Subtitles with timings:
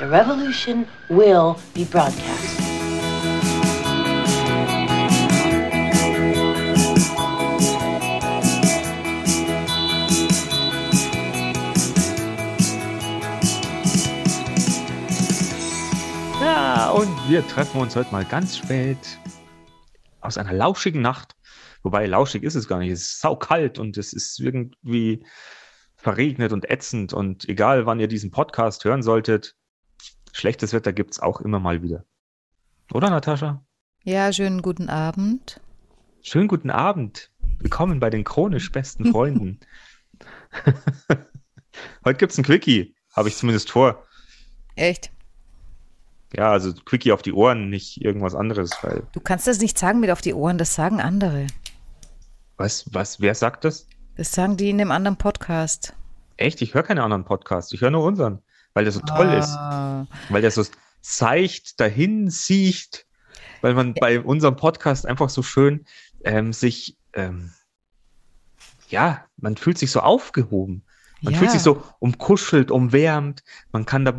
[0.00, 2.58] The revolution will be broadcast.
[16.40, 18.96] Ja, und wir treffen uns heute mal ganz spät
[20.22, 21.36] aus einer lauschigen Nacht.
[21.82, 22.92] Wobei lauschig ist es gar nicht.
[22.92, 25.26] Es ist saukalt und es ist irgendwie
[25.96, 27.12] verregnet und ätzend.
[27.12, 29.59] Und egal, wann ihr diesen Podcast hören solltet,
[30.40, 32.04] schlechtes Wetter gibt es auch immer mal wieder.
[32.92, 33.62] Oder, Natascha?
[34.02, 35.60] Ja, schönen guten Abend.
[36.22, 37.30] Schönen guten Abend.
[37.58, 39.60] Willkommen bei den chronisch besten Freunden.
[42.04, 44.04] Heute gibt es ein Quickie, habe ich zumindest vor.
[44.76, 45.12] Echt?
[46.34, 49.02] Ja, also Quickie auf die Ohren, nicht irgendwas anderes, weil.
[49.12, 51.48] Du kannst das nicht sagen mit auf die Ohren, das sagen andere.
[52.56, 53.86] Was, was, wer sagt das?
[54.16, 55.94] Das sagen die in dem anderen Podcast.
[56.38, 56.62] Echt?
[56.62, 58.42] Ich höre keine anderen Podcasts, ich höre nur unseren,
[58.80, 60.06] weil der so toll Ah.
[60.08, 60.30] ist.
[60.30, 60.64] Weil der so
[61.02, 63.06] seicht dahin siecht,
[63.60, 65.84] weil man bei unserem Podcast einfach so schön
[66.24, 67.52] ähm, sich, ähm,
[68.88, 70.82] ja, man fühlt sich so aufgehoben.
[71.20, 71.38] Man Ja.
[71.38, 73.42] fühlt sich so umkuschelt, umwärmt.
[73.72, 74.14] Man kann da,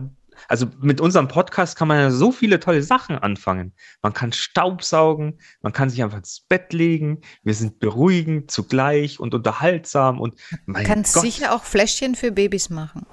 [0.48, 3.74] also mit unserem Podcast kann man ja so viele tolle Sachen anfangen.
[4.04, 7.22] Man kann Staubsaugen, man kann sich einfach ins Bett legen.
[7.44, 10.36] Wir sind beruhigend zugleich und unterhaltsam und
[10.84, 11.24] Kannst Gott.
[11.24, 13.06] sicher auch Fläschchen für Babys machen.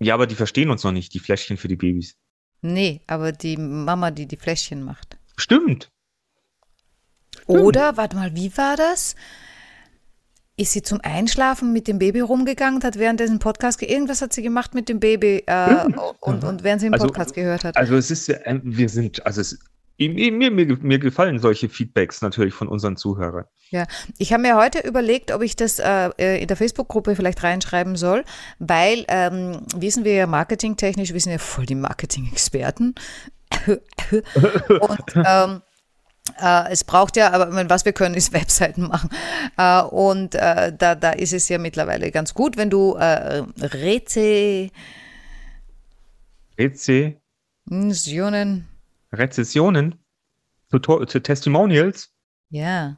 [0.00, 2.16] Ja, aber die verstehen uns noch nicht, die Fläschchen für die Babys.
[2.62, 5.18] Nee, aber die Mama, die die Fläschchen macht.
[5.36, 5.90] Stimmt.
[7.46, 9.14] Oder, warte mal, wie war das?
[10.56, 14.32] Ist sie zum Einschlafen mit dem Baby rumgegangen und hat währenddessen Podcast, ge- irgendwas hat
[14.32, 15.86] sie gemacht mit dem Baby äh,
[16.20, 17.76] und, und während sie den Also- Podcast gehört hat.
[17.76, 19.58] Also es ist, ja, wir sind, also es,
[20.08, 23.44] mir, mir, mir, gefallen solche Feedbacks natürlich von unseren Zuhörern.
[23.70, 23.86] Ja,
[24.18, 27.96] ich habe mir heute überlegt, ob ich das äh, äh, in der Facebook-Gruppe vielleicht reinschreiben
[27.96, 28.24] soll,
[28.58, 32.94] weil ähm, wissen wir ja marketingtechnisch, wir sind ja voll die Marketing-Experten.
[33.66, 35.62] Und ähm,
[36.40, 39.10] äh, es braucht ja, aber meine, was wir können, ist Webseiten machen.
[39.56, 44.70] Äh, und äh, da, da ist es ja mittlerweile ganz gut, wenn du äh, Reze
[46.58, 48.68] Rezensionen,
[49.12, 49.96] Rezessionen,
[50.70, 52.12] Tutor zu Testimonials,
[52.50, 52.96] ja,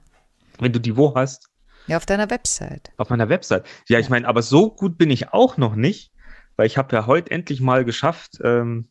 [0.58, 1.48] wenn du die wo hast,
[1.86, 2.92] ja, auf deiner Website.
[2.96, 3.64] auf meiner Website.
[3.88, 6.12] Ja, ich meine, aber so gut bin ich auch noch nicht,
[6.56, 8.88] weil ich habe ja heute endlich mal geschafft, ähm,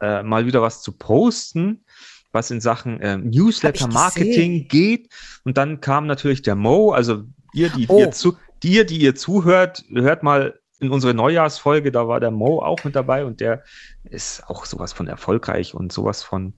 [0.00, 1.84] äh, mal wieder was zu posten,
[2.32, 5.12] was in Sachen ähm, Newsletter-Marketing geht.
[5.44, 7.98] Und dann kam natürlich der Mo, also ihr, die, die Oh.
[8.00, 12.60] ihr zu, dir, die ihr zuhört, hört mal in unsere Neujahrsfolge, da war der Mo
[12.60, 13.62] auch mit dabei und der
[14.02, 16.54] ist auch sowas von erfolgreich und sowas von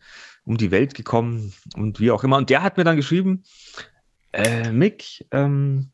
[0.46, 2.38] um die Welt gekommen und wie auch immer.
[2.38, 3.44] Und der hat mir dann geschrieben,
[4.32, 5.90] äh, Mick, ähm,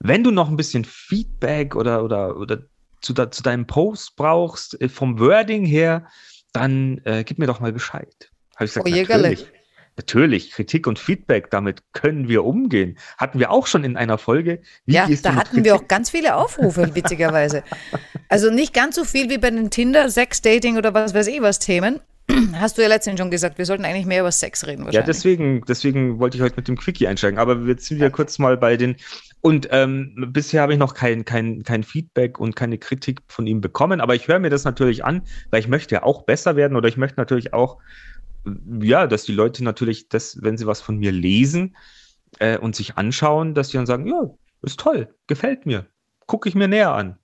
[0.00, 2.62] wenn du noch ein bisschen Feedback oder, oder, oder
[3.00, 6.06] zu, da, zu deinem Post brauchst, äh, vom Wording her,
[6.52, 8.30] dann äh, gib mir doch mal Bescheid.
[8.56, 9.50] Habe ich gesagt, Oh, natürlich.
[9.98, 12.96] Natürlich, Kritik und Feedback, damit können wir umgehen.
[13.18, 14.60] Hatten wir auch schon in einer Folge.
[14.86, 17.64] Wie ja, da hatten wir Kritik- auch ganz viele Aufrufe, witzigerweise.
[18.28, 21.42] Also nicht ganz so viel wie bei den Tinder, Sex, Dating oder was weiß ich
[21.42, 21.98] was Themen.
[22.54, 25.06] Hast du ja letztens schon gesagt, wir sollten eigentlich mehr über Sex reden Ja, wahrscheinlich.
[25.06, 27.38] deswegen, deswegen wollte ich heute mit dem Quickie einsteigen.
[27.38, 28.96] Aber jetzt sind wir kurz mal bei den.
[29.40, 33.60] Und ähm, bisher habe ich noch kein, kein, kein Feedback und keine Kritik von ihm
[33.60, 34.00] bekommen.
[34.00, 36.88] Aber ich höre mir das natürlich an, weil ich möchte ja auch besser werden oder
[36.88, 37.78] ich möchte natürlich auch,
[38.80, 41.76] ja, dass die Leute natürlich das, wenn sie was von mir lesen
[42.38, 44.30] äh, und sich anschauen, dass die dann sagen, ja,
[44.62, 45.86] ist toll, gefällt mir,
[46.26, 47.18] gucke ich mir näher an.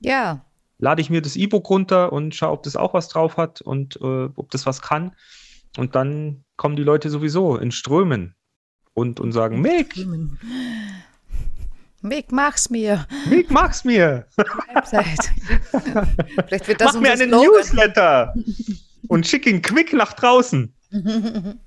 [0.00, 0.44] ja,
[0.82, 3.96] Lade ich mir das E-Book runter und schaue, ob das auch was drauf hat und
[3.96, 5.14] äh, ob das was kann.
[5.76, 8.34] Und dann kommen die Leute sowieso in Strömen
[8.94, 9.94] und, und sagen, Mick,
[12.02, 13.06] Mick, mach's mir.
[13.28, 14.26] Mick, mach's mir.
[14.74, 15.30] Website.
[16.46, 17.50] Vielleicht wird das Mach mir einen Slogan.
[17.50, 18.34] Newsletter
[19.08, 20.74] und schick ihn quick nach draußen.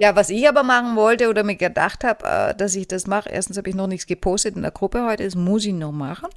[0.00, 3.28] Ja, was ich aber machen wollte oder mir gedacht habe, äh, dass ich das mache,
[3.28, 6.28] erstens habe ich noch nichts gepostet in der Gruppe heute, das muss ich noch machen.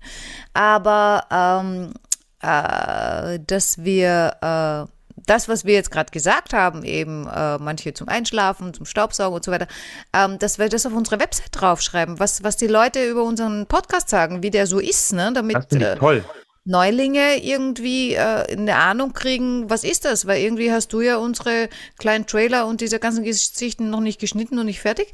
[0.54, 1.94] Aber ähm,
[2.42, 4.92] äh, dass wir äh,
[5.26, 9.44] das, was wir jetzt gerade gesagt haben, eben äh, manche zum Einschlafen, zum Staubsaugen und
[9.44, 9.68] so weiter,
[10.14, 14.10] ähm, dass wir das auf unsere Website draufschreiben, was, was die Leute über unseren Podcast
[14.10, 15.32] sagen, wie der so ist, ne?
[15.34, 16.26] damit Das finde äh, ich toll.
[16.66, 20.26] Neulinge irgendwie äh, eine Ahnung kriegen, was ist das?
[20.26, 21.70] Weil irgendwie hast du ja unsere
[22.00, 25.14] kleinen Trailer und diese ganzen Geschichten noch nicht geschnitten und nicht fertig.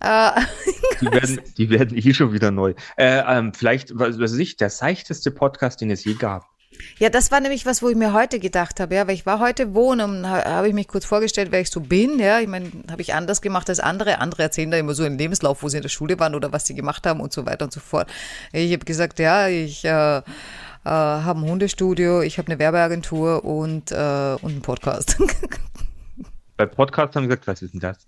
[0.00, 0.30] Äh,
[1.00, 2.74] Die werden, die werden eh schon wieder neu.
[2.96, 6.46] Äh, ähm, vielleicht, was weiß ich, der seichteste Podcast, den es je gab.
[6.98, 9.38] Ja, das war nämlich was, wo ich mir heute gedacht habe, ja, weil ich war
[9.40, 12.40] heute wohnen und ha- habe ich mich kurz vorgestellt, wer ich so bin, ja.
[12.40, 14.18] Ich meine, habe ich anders gemacht als andere.
[14.18, 16.66] Andere erzählen da immer so einen Lebenslauf, wo sie in der Schule waren oder was
[16.66, 18.10] sie gemacht haben und so weiter und so fort.
[18.52, 20.22] Ich habe gesagt, ja, ich äh,
[20.84, 25.16] äh, habe ein Hundestudio, ich habe eine Werbeagentur und, äh, und einen Podcast.
[26.56, 28.06] Bei Podcast haben wir gesagt, was ist denn das?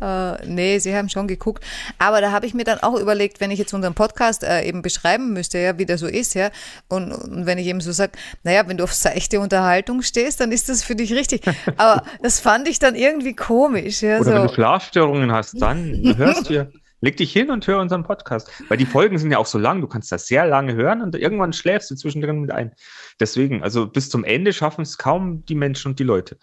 [0.00, 1.64] Äh, nee, sie haben schon geguckt.
[1.98, 4.82] Aber da habe ich mir dann auch überlegt, wenn ich jetzt unseren Podcast äh, eben
[4.82, 6.50] beschreiben müsste, ja, wie der so ist, ja,
[6.88, 8.12] und, und wenn ich eben so sage,
[8.42, 11.42] naja, wenn du auf seichte Unterhaltung stehst, dann ist das für dich richtig.
[11.76, 14.54] Aber das fand ich dann irgendwie komisch, ja, Oder wenn du so.
[14.54, 16.70] Schlafstörungen hast, dann hörst du,
[17.00, 18.50] leg dich hin und hör unseren Podcast.
[18.68, 21.14] Weil die Folgen sind ja auch so lang, du kannst das sehr lange hören und
[21.14, 22.72] irgendwann schläfst du zwischendrin mit ein.
[23.18, 26.38] Deswegen, also bis zum Ende schaffen es kaum die Menschen und die Leute.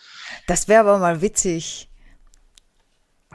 [0.47, 1.89] Das wäre aber mal witzig.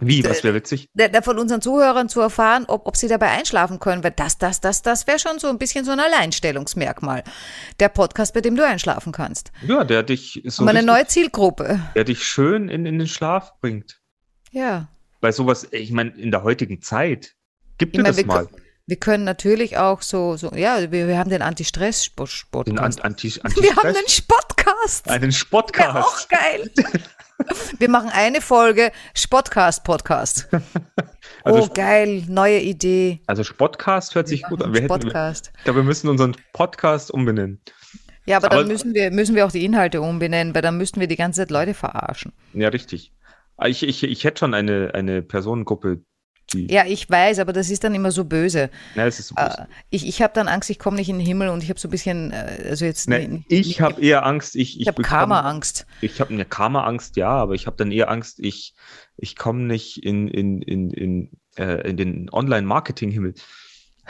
[0.05, 0.89] Wie, was wäre witzig?
[0.95, 4.37] Da, da von unseren Zuhörern zu erfahren, ob, ob sie dabei einschlafen können, weil das,
[4.37, 7.23] das, das, das wäre schon so ein bisschen so ein Alleinstellungsmerkmal.
[7.79, 9.53] Der Podcast, bei dem du einschlafen kannst.
[9.65, 11.81] Ja, der dich so eine richtig, neue Zielgruppe.
[11.95, 14.01] der dich schön in, in den Schlaf bringt.
[14.51, 14.89] Ja.
[15.23, 17.35] Weil sowas, ich meine, in der heutigen Zeit,
[17.79, 18.49] gibt meine, das wir, mal.
[18.87, 23.03] wir können natürlich auch so, so ja, wir, wir haben den Den Anti-Stress-Podcast.
[23.05, 25.09] Anti, Anti Wir haben einen Spotcast.
[25.09, 25.97] einen Ja, Spotcast.
[25.97, 26.71] auch geil.
[27.79, 30.49] Wir machen eine Folge Spotcast-Podcast.
[31.45, 33.21] Also- oh, geil, neue Idee.
[33.27, 34.73] Also Spotcast hört sich gut an.
[34.73, 35.51] Wir hätten, Podcast.
[35.59, 37.61] ich glaube, wir müssen unseren Podcast umbenennen.
[38.27, 41.01] Ja, aber, Aber- dann müssen wir, müssen wir auch die Inhalte umbenennen, weil dann müssten
[41.01, 42.33] wir die ganze Zeit Leute verarschen.
[42.55, 43.13] Ja, richtig.
[43.63, 46.01] Ah, Ich, ich, ich hätte schon eine, eine Personengruppe,
[46.53, 46.67] die.
[46.71, 48.71] Ja, ich weiß, aber das ist dann immer so böse.
[48.95, 49.63] Na, das ist so böse.
[49.63, 51.79] Äh, ich ich habe dann Angst, ich komme nicht in den Himmel und ich habe
[51.81, 55.09] so ein bisschen, äh, also jetzt, nicht- ich habe eher Angst, ich, ich habe bekomm-
[55.09, 55.87] Karma-Angst.
[56.01, 58.75] Ich habe eine Karma-Angst, ja, aber ich habe dann eher Angst, ich,
[59.17, 63.35] ich komme nicht in, in, in, in, äh, in den Online-Marketing-Himmel.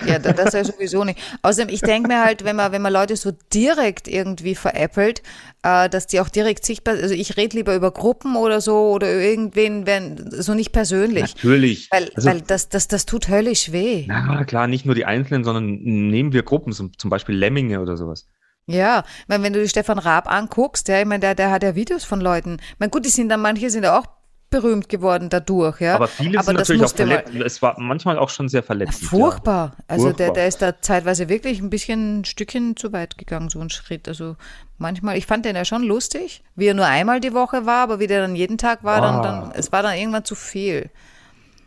[0.00, 1.18] Ja, da- das ja sowieso nicht.
[1.42, 5.22] Außerdem, ich denke mir halt, wenn man, wenn man Leute so direkt irgendwie veräppelt,
[5.62, 9.08] äh, dass die auch direkt sichtbar, also ich rede lieber über Gruppen oder so oder
[9.12, 11.34] irgendwen, wenn, so nicht persönlich.
[11.36, 11.88] Natürlich.
[11.90, 14.04] Weil, also, weil das, das, das tut höllisch weh.
[14.08, 17.96] na klar, nicht nur die Einzelnen, sondern nehmen wir Gruppen, zum, zum Beispiel Lemminge oder
[17.96, 18.28] sowas.
[18.66, 21.74] Ja, ich meine, wenn du Stefan Raab anguckst, ja, ich meine, der, der hat ja
[21.74, 22.58] Videos von Leuten.
[22.60, 24.06] Ich meine, gut, die sind dann, manche sind ja auch
[24.52, 25.96] berühmt geworden dadurch, ja.
[25.96, 27.34] Aber viele Aber sind natürlich auch verletzt.
[27.34, 29.02] Es war manchmal auch schon sehr verletzend.
[29.02, 29.08] ja.
[29.08, 29.72] Furchtbar.
[29.88, 30.34] Also der, Furchtbar.
[30.34, 34.06] der ist da zeitweise wirklich ein bisschen ein Stückchen zu weit gegangen, so ein Schritt.
[34.06, 34.36] Also
[34.78, 37.98] manchmal, ich fand den ja schon lustig, wie er nur einmal die Woche war, aber
[37.98, 39.22] wie der dann jeden Tag war, dann, Ah.
[39.22, 40.88] dann, es war dann irgendwann zu viel.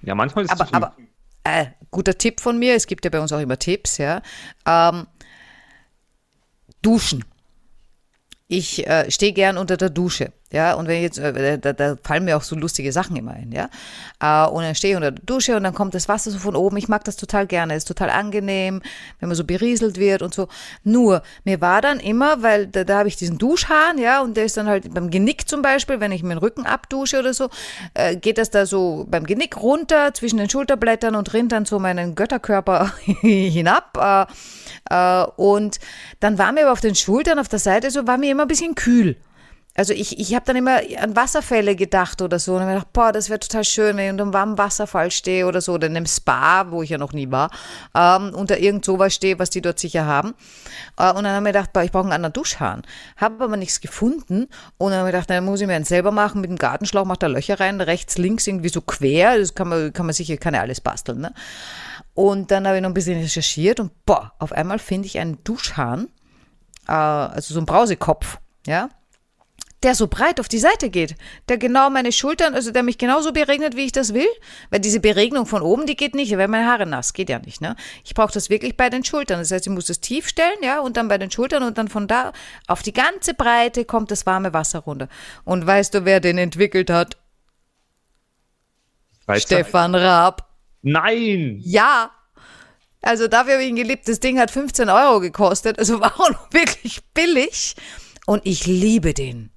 [0.01, 0.83] Ja, manchmal ist es Aber, zu viel.
[0.83, 0.95] aber
[1.43, 4.21] äh, guter Tipp von mir, es gibt ja bei uns auch immer Tipps, ja.
[4.65, 5.07] Ähm,
[6.81, 7.25] duschen.
[8.57, 12.24] Ich äh, stehe gern unter der Dusche, ja, und wenn jetzt, äh, da, da fallen
[12.24, 13.68] mir auch so lustige Sachen immer ein, ja,
[14.22, 16.56] äh, und dann stehe ich unter der Dusche und dann kommt das Wasser so von
[16.56, 18.81] oben, ich mag das total gerne, es ist total angenehm,
[19.19, 20.48] wenn man so berieselt wird und so,
[20.86, 24.46] nur, mir war dann immer, weil da, da habe ich diesen Duschhahn, ja, und der
[24.46, 27.50] ist dann halt beim Genick zum Beispiel, wenn ich mir den Rücken abdusche oder so,
[27.94, 31.78] äh, geht das da so beim Genick runter, zwischen den Schulterblättern und rinnt dann so
[31.78, 34.34] meinen Götterkörper hinab, äh,
[35.35, 35.79] und
[36.19, 38.47] dann war mir aber auf den Schultern, auf der Seite so, war mir immer ein
[38.47, 39.17] bisschen kühl.
[39.77, 42.93] Also ich, ich habe dann immer an Wasserfälle gedacht oder so und hab mir gedacht,
[42.93, 45.87] boah, das wäre total schön, wenn ich unter einem warmen Wasserfall stehe oder so oder
[45.87, 47.51] in einem Spa, wo ich ja noch nie war,
[47.93, 50.33] ähm, unter irgend sowas stehe, was die dort sicher haben.
[50.97, 52.83] Äh, und dann habe ich mir gedacht, boah, ich brauche einen anderen Duschhahn.
[53.17, 54.47] Habe aber nichts gefunden
[54.77, 57.03] und dann habe ich gedacht, dann muss ich mir einen selber machen mit dem Gartenschlauch,
[57.03, 60.37] macht da Löcher rein, rechts, links irgendwie so quer, das kann man, kann man sicher,
[60.37, 61.33] kann ja alles basteln, ne?
[62.15, 65.44] Und dann habe ich noch ein bisschen recherchiert und boah, auf einmal finde ich einen
[65.44, 66.07] Duschhahn,
[66.87, 68.90] äh, also so ein Brausekopf, ja,
[69.83, 71.16] der so breit auf die Seite geht,
[71.49, 74.28] der genau meine Schultern, also der mich genauso beregnet, wie ich das will,
[74.69, 77.37] weil diese Beregnung von oben, die geht nicht, da werden meine Haare nass, geht ja
[77.37, 77.75] nicht, ne?
[78.06, 80.80] Ich brauche das wirklich bei den Schultern, das heißt, ich muss das tief stellen, ja,
[80.80, 82.31] und dann bei den Schultern und dann von da
[82.66, 85.09] auf die ganze Breite kommt das warme Wasser runter.
[85.44, 87.18] Und weißt du, wer den entwickelt hat?
[89.25, 89.47] Weißt?
[89.47, 90.55] Stefan Raab.
[90.85, 91.59] Nein!
[91.63, 92.11] Ja.
[93.01, 94.07] Also dafür habe ich ihn geliebt.
[94.07, 95.80] Das Ding hat 15 Euro gekostet.
[95.80, 97.75] Also war auch noch wirklich billig.
[98.27, 99.49] Und ich liebe den.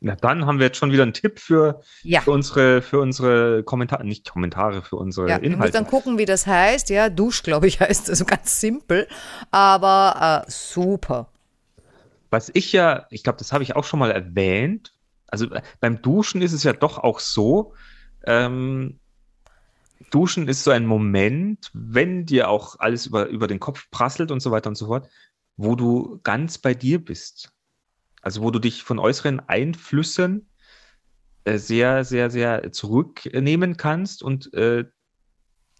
[0.00, 2.20] Na, dann haben wir jetzt schon wieder einen Tipp für, Ja.
[2.20, 5.72] für unsere, für unsere Kommentare, nicht Kommentare, für unsere Ja, ich muss Inhalte.
[5.72, 6.90] dann gucken, wie das heißt.
[6.90, 9.08] Ja, Dusch, glaube ich, heißt also ganz simpel.
[9.50, 11.30] Aber äh, super.
[12.30, 14.92] Was ich ja, ich glaube, das habe ich auch schon mal erwähnt.
[15.28, 17.72] Also äh, beim Duschen ist es ja doch auch so,
[18.26, 18.98] ähm,
[20.10, 24.40] Duschen ist so ein Moment, wenn dir auch alles über, über den Kopf prasselt und
[24.40, 25.08] so weiter und so fort,
[25.56, 27.52] wo du ganz bei dir bist.
[28.22, 30.48] Also wo du dich von äußeren Einflüssen
[31.44, 34.84] äh, sehr, sehr, sehr zurücknehmen kannst und äh,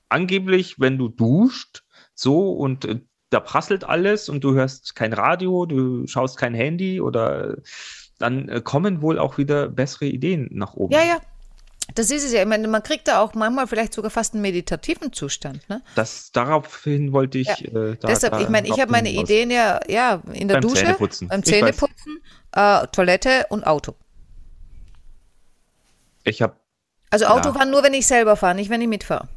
[0.08, 1.82] angeblich, wenn du duscht,
[2.14, 7.00] so und äh, da prasselt alles und du hörst kein Radio, du schaust kein Handy
[7.00, 7.56] oder
[8.18, 10.92] dann äh, kommen wohl auch wieder bessere Ideen nach oben.
[10.92, 11.20] Ja, ja.
[11.94, 12.42] Das ist es ja.
[12.42, 15.66] Ich meine, man kriegt da auch manchmal vielleicht sogar fast einen meditativen Zustand.
[15.68, 15.82] Ne?
[15.94, 17.46] Das, daraufhin wollte ich.
[17.46, 17.54] Ja.
[17.56, 19.08] Äh, da, Deshalb, da ich meine, ich habe meine.
[19.08, 21.28] Ideen ja, ja in der Beim Dusche, Zähneputzen.
[21.28, 21.42] beim.
[21.44, 22.20] Zähneputzen,
[22.52, 23.94] äh, Toilette und Auto.
[26.24, 26.56] Ich habe
[27.10, 27.54] Also Auto Ja.
[27.54, 29.28] fahren nur, wenn ich selber fahre, nicht wenn ich mitfahre.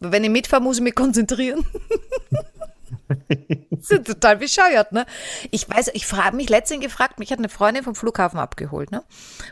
[0.00, 1.64] Wenn ich mitfahre, muss ich mich konzentrieren.
[3.70, 5.06] ist total bescheuert, ne?
[5.50, 9.02] Ich weiß, ich habe mich letztens gefragt, mich hat eine Freundin vom Flughafen abgeholt, ne?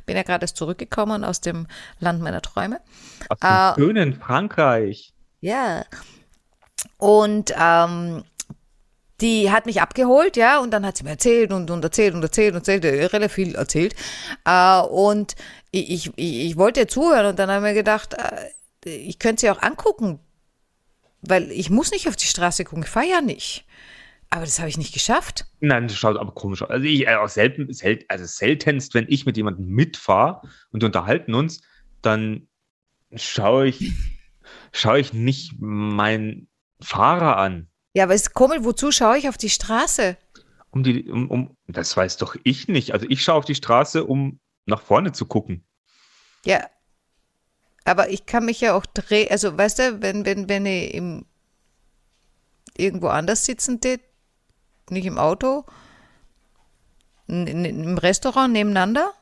[0.07, 1.67] Bin ja gerade erst zurückgekommen aus dem
[1.99, 2.81] Land meiner Träume.
[3.29, 3.75] aus dem Ah.
[3.77, 5.13] schönen Frankreich.
[5.41, 5.85] Ja.
[6.99, 8.25] Und ähm,
[9.21, 12.23] die hat mich abgeholt, ja, und dann hat sie mir erzählt und, und erzählt und
[12.23, 13.95] erzählt und erzählt, äh, relativ viel erzählt.
[14.45, 15.35] Äh, und
[15.71, 19.19] ich, ich, ich ich wollte ihr zuhören und dann habe ich mir gedacht, äh, ich
[19.21, 20.19] könnte sie auch angucken,
[21.23, 23.65] weil ich muss nicht auf die Straße gucken, ich fahre ja nicht.
[24.31, 25.45] Aber das habe ich nicht geschafft.
[25.61, 26.71] Nein, das schaut aber komisch aus.
[26.71, 31.35] Also ich auch selten, sel, also seltenst, wenn ich mit jemandem mitfahre und wir unterhalten
[31.35, 31.61] uns,
[32.01, 32.49] dann
[33.15, 33.93] schaue ich,
[34.73, 36.49] schaue ich nicht meinen
[36.81, 37.69] Fahrer an.
[37.95, 40.17] Ja, aber es ist komisch, wozu schaue ich auf die Straße?
[40.71, 42.93] Um die, um, um, das weiß doch ich nicht.
[42.95, 45.67] Also ich schaue auf die Straße, um nach vorne zu gucken.
[46.47, 46.67] Ja.
[47.85, 51.25] Aber ich kann mich ja auch drehen, also weißt du, wenn, wenn, wenn ich im,
[52.77, 54.01] irgendwo anders sitzen tät,
[54.91, 55.65] nicht im Auto,
[57.27, 59.13] im Restaurant nebeneinander.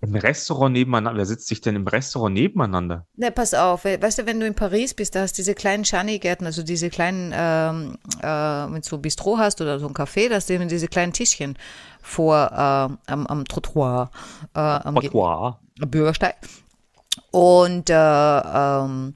[0.00, 1.18] Im Restaurant nebeneinander.
[1.18, 3.06] Wer sitzt sich denn im Restaurant nebeneinander?
[3.16, 5.54] Ne, pass auf, we- weißt du, wenn du in Paris bist, da hast du diese
[5.56, 9.88] kleinen Chani-Gärten, also diese kleinen, ähm, äh, wenn du so ein Bistro hast oder so
[9.88, 11.58] ein Café, da hast du eben diese kleinen Tischchen
[12.00, 14.10] vor, äh, am, am Trottoir,
[14.54, 15.60] äh, am Trottoir.
[15.80, 16.36] Bürgersteig.
[17.38, 19.14] Und äh, ähm,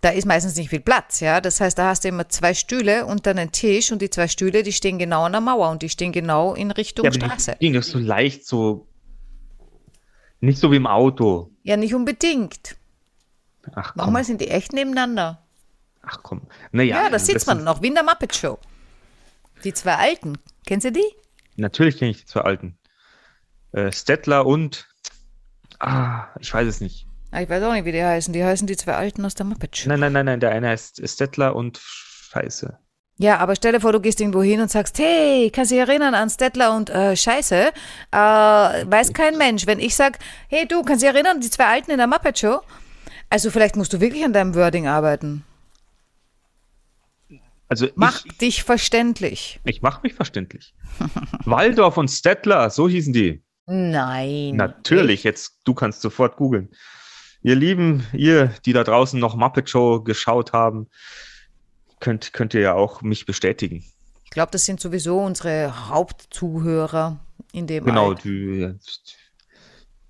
[0.00, 1.40] da ist meistens nicht viel Platz, ja.
[1.40, 4.28] Das heißt, da hast du immer zwei Stühle und dann einen Tisch und die zwei
[4.28, 7.20] Stühle, die stehen genau an der Mauer und die stehen genau in Richtung Ja, aber
[7.26, 7.56] Straße.
[7.60, 8.86] ging das so leicht, so
[10.40, 11.50] nicht so wie im Auto.
[11.64, 12.76] Ja, nicht unbedingt.
[13.74, 15.42] Ach komm, Manchmal sind die echt nebeneinander.
[16.02, 16.42] ach komm.
[16.70, 18.58] Naja, Ja, da sitzt man noch, wie in der Muppet Show.
[19.64, 20.38] Die zwei Alten.
[20.64, 21.04] Kennst du die?
[21.56, 22.78] Natürlich kenne ich die zwei Alten.
[23.72, 24.88] Äh, Stettler und
[25.80, 27.07] ah, ich weiß es nicht.
[27.30, 28.32] Ah, Ich weiß auch nicht, wie die heißen.
[28.32, 29.88] Die heißen die zwei Alten aus der Muppet Show.
[29.88, 32.78] Nein, nein, nein, nein, der eine heißt Stettler und Scheiße.
[33.20, 35.86] Ja, aber stell dir vor, du gehst irgendwo hin und sagst, hey, kannst du dich
[35.88, 37.72] erinnern an Stettler und äh, Scheiße?
[38.12, 39.66] Äh, weiß kein Mensch.
[39.66, 40.18] Wenn ich sag,
[40.48, 42.60] hey du, kannst du dich erinnern, die zwei Alten in der Muppet Show?
[43.28, 45.44] Also vielleicht musst du wirklich an deinem Wording arbeiten.
[47.68, 49.60] Also Mach ich, dich verständlich.
[49.64, 50.74] ich mache mich verständlich.
[51.44, 53.42] Waldorf und Stettler, so hießen die.
[53.66, 54.56] Nein.
[54.56, 56.70] Natürlich, jetzt du kannst sofort googeln.
[57.42, 60.88] Ihr Lieben, ihr, die da draußen noch Muppet Show geschaut haben,
[62.00, 63.84] könnt, könnt ihr ja auch mich bestätigen.
[64.24, 67.18] Ich glaube, das sind sowieso unsere Hauptzuhörer
[67.52, 68.74] in dem Genau, die,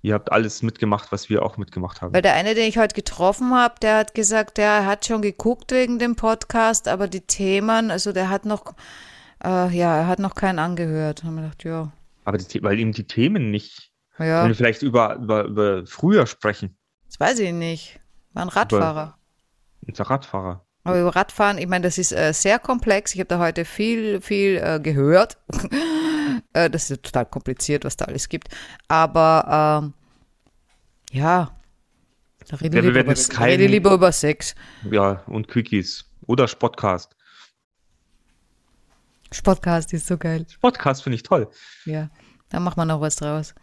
[0.01, 2.13] ihr habt alles mitgemacht, was wir auch mitgemacht haben.
[2.13, 5.21] Weil der eine, den ich heute getroffen habe, der hat gesagt, der er hat schon
[5.21, 8.73] geguckt wegen dem Podcast, aber die Themen, also der hat noch,
[9.43, 11.23] äh, ja, er hat noch keinen angehört.
[11.23, 11.91] Haben wir gedacht, ja,
[12.25, 16.27] Aber die, weil ihm die Themen nicht, ja, wenn wir vielleicht über, über, über früher
[16.27, 16.77] sprechen,
[17.09, 17.99] das weiß ich nicht.
[18.33, 19.17] War ein Radfahrer.
[19.85, 20.65] unser Radfahrer.
[20.85, 23.13] Aber über Radfahren, ich meine, das ist äh, sehr komplex.
[23.13, 25.37] Ich habe da heute viel, viel äh, gehört.
[26.53, 28.47] äh, das ist total kompliziert, was da alles gibt.
[28.87, 29.93] Aber ähm,
[31.11, 31.51] ja,
[32.47, 34.55] da rede, Ja, wir lieber über, kein- rede lieber über Sex.
[34.89, 36.05] Ja, und Quickies.
[36.27, 37.15] Oder Spotcast.
[39.43, 40.45] Podcast ist so geil.
[40.49, 41.49] Spotcast finde ich toll.
[41.85, 42.09] Ja,
[42.49, 43.53] da macht man noch was draus.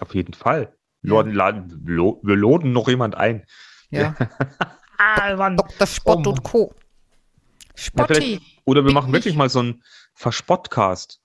[0.00, 0.74] Auf jeden Fall.
[1.02, 3.44] Laden, laden, lo, wir laden noch jemand ein.
[3.90, 4.14] Ja.
[5.04, 5.56] Ah, Mann.
[5.56, 5.86] Dr.
[5.88, 6.72] Spott Oh und Co.
[6.74, 6.84] Ja,
[7.74, 8.14] Spotti.
[8.14, 9.38] vielleicht, oder wir Bin machen wirklich ich.
[9.38, 9.82] mal so einen
[10.14, 11.20] Verspotcast.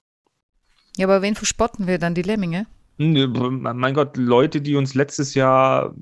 [0.97, 2.15] Ja, aber wen verspotten wir dann?
[2.15, 2.65] Die Lemminge?
[2.97, 5.93] Nö, Mein Gott, Leute, die uns letztes Jahr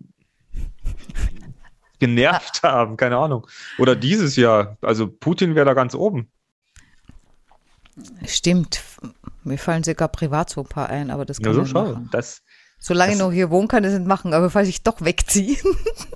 [1.99, 3.45] genervt haben, keine Ahnung.
[3.77, 4.77] Oder dieses Jahr.
[4.81, 6.29] Also Putin wäre da ganz oben.
[8.25, 8.81] Stimmt.
[9.43, 11.99] Mir fallen sogar privat so ein paar ein, aber das Ja, kann so man schau.
[12.11, 12.41] Das,
[12.87, 14.31] Solange ich Das- noch hier wohnen kann, ich das nicht machen.
[14.35, 15.57] Aber falls ich doch wegziehe.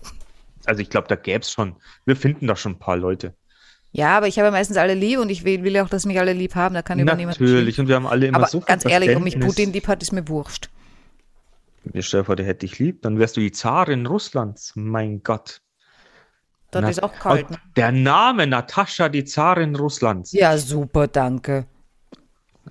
[0.65, 1.75] also ich glaube, da gäbe es schon.
[2.05, 3.33] Wir finden da schon ein paar Leute.
[3.91, 6.05] Ja, aber ich habe ja meistens alle lieb und ich will, will ja auch, dass
[6.05, 6.75] mich alle lieb haben.
[6.75, 7.79] Da kann über niemand Natürlich.
[7.79, 9.39] Und wir haben alle immer Aber so viel ganz ehrlich, ob mich.
[9.39, 10.69] Putin lieb hat, ist mir wurscht.
[11.85, 14.73] Mir stell vor, der hätte dich lieb, dann wärst du die Zarin Russlands.
[14.75, 15.61] Mein Gott.
[16.69, 17.49] Dort Na- ist auch kalt.
[17.49, 17.57] Ne?
[17.77, 20.33] Der Name Natascha, die Zarin Russlands.
[20.33, 21.65] Ja, super, danke.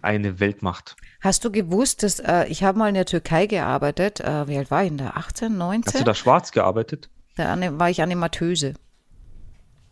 [0.03, 0.97] Eine Weltmacht.
[1.21, 4.21] Hast du gewusst, dass äh, ich habe mal in der Türkei gearbeitet?
[4.21, 5.11] Äh, wie alt war ich denn da?
[5.11, 6.05] 18, Hast du 19?
[6.05, 7.11] da schwarz gearbeitet?
[7.37, 8.75] Da war ich Animateuse.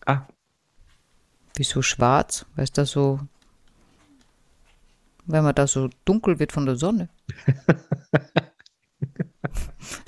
[0.05, 0.23] Ah,
[1.57, 2.45] Wieso schwarz?
[2.55, 3.21] Weil es da so,
[5.25, 7.09] wenn man da so dunkel wird von der Sonne.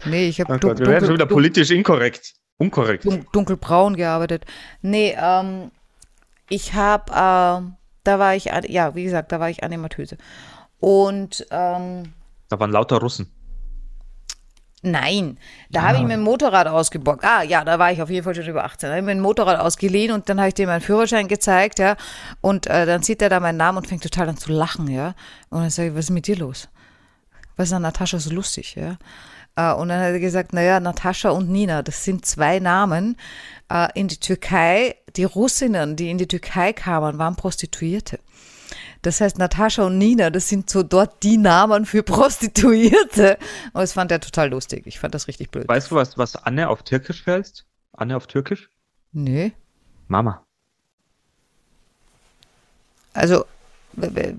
[0.05, 2.35] nee, ich habe Ach Gott, wir werden schon wieder politisch inkorrekt.
[2.59, 3.05] Unkorrekt.
[3.05, 4.45] dun dunkelbraun gearbeitet.
[4.83, 5.71] Nee, ähm,
[6.51, 7.78] ich habe, äh,
[8.09, 10.17] da war ich, ja, wie gesagt, da war ich Animateuse.
[10.81, 12.15] Und ähm,
[12.49, 13.31] Da waren lauter Russen.
[14.81, 15.39] Nein,
[15.71, 17.25] da habe ich mir ein Motorrad ausgebockt.
[17.25, 18.89] Ah, ja, da war ich auf jeden Fall schon über 18.
[18.89, 21.81] Da habe ich mir ein Motorrad ausgeliehen und dann habe ich dem meinen Führerschein gezeigt,
[21.81, 21.97] ja.
[22.41, 25.15] Und äh, dann sieht er da meinen Namen und fängt total an zu lachen, ja.
[25.51, 26.69] Und dann sage ich, was ist mit dir los?
[27.57, 28.99] Was ist an Natascha so lustig, ja?
[29.59, 33.17] Äh, und dann hat er gesagt, naja, Natascha und Nina, das sind zwei Namen.
[33.69, 38.21] Äh, in die Türkei, die Russinnen, die in die Türkei kamen, waren Prostituierte.
[39.03, 43.37] Das heißt, Natascha und Nina, das sind so dort die Namen für Prostituierte.
[43.73, 44.87] Und das fand er total lustig.
[44.87, 45.69] Ich fand das richtig blöd.
[45.69, 47.67] Weißt du, was, was Anne auf Türkisch heißt?
[47.93, 48.71] Anne auf Türkisch?
[49.13, 49.53] Nee.
[50.07, 50.45] Mama.
[53.13, 53.45] Also,
[53.95, 54.39] wenn,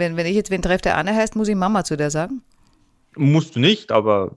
[0.00, 2.42] wenn, wenn ich jetzt wen treffe, der Anne heißt, muss ich Mama zu der sagen?
[3.14, 4.36] Musst du nicht, aber.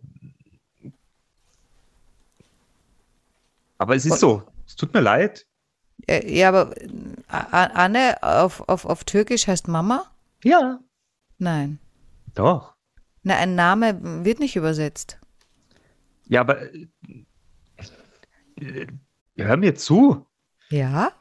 [3.82, 4.44] Aber es ist so.
[4.68, 5.48] Es tut mir leid.
[6.08, 6.86] Äh, Ja, aber äh,
[7.28, 10.06] Anne auf, auf, auf Türkisch heißt Mama?
[10.44, 10.80] Ja.
[11.40, 11.80] Nein.
[12.36, 12.76] Doch.
[13.24, 15.18] Na, ein Name wird nicht übersetzt.
[16.28, 16.62] Ja, aber.
[18.58, 18.88] äh,
[19.38, 20.28] Hör mir zu.
[20.70, 21.12] Ja?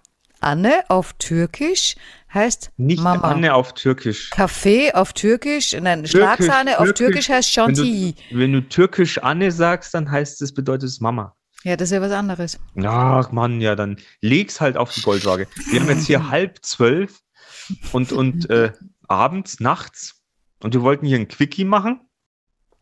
[0.40, 1.96] Anne auf Türkisch
[2.32, 3.30] heißt Nicht Mama.
[3.30, 4.28] Anne auf Türkisch.
[4.30, 6.98] Kaffee auf Türkisch, nein, Türkisch, Schlagsahne auf Türkisch.
[7.26, 8.14] Türkisch heißt Wenn Chantilly.
[8.30, 11.34] du, wenn du türkisch Anne sagst, dann heißt es, bedeutet es Mama.
[11.62, 12.58] Ja, das ist ja was anderes.
[12.82, 15.46] Ach Mann, ja, dann leg's halt auf die Goldwaage.
[15.70, 17.20] Wir haben jetzt hier halb zwölf
[17.92, 18.72] und, und äh,
[19.08, 20.22] abends, nachts
[20.62, 22.00] und wir wollten hier ein Quickie machen.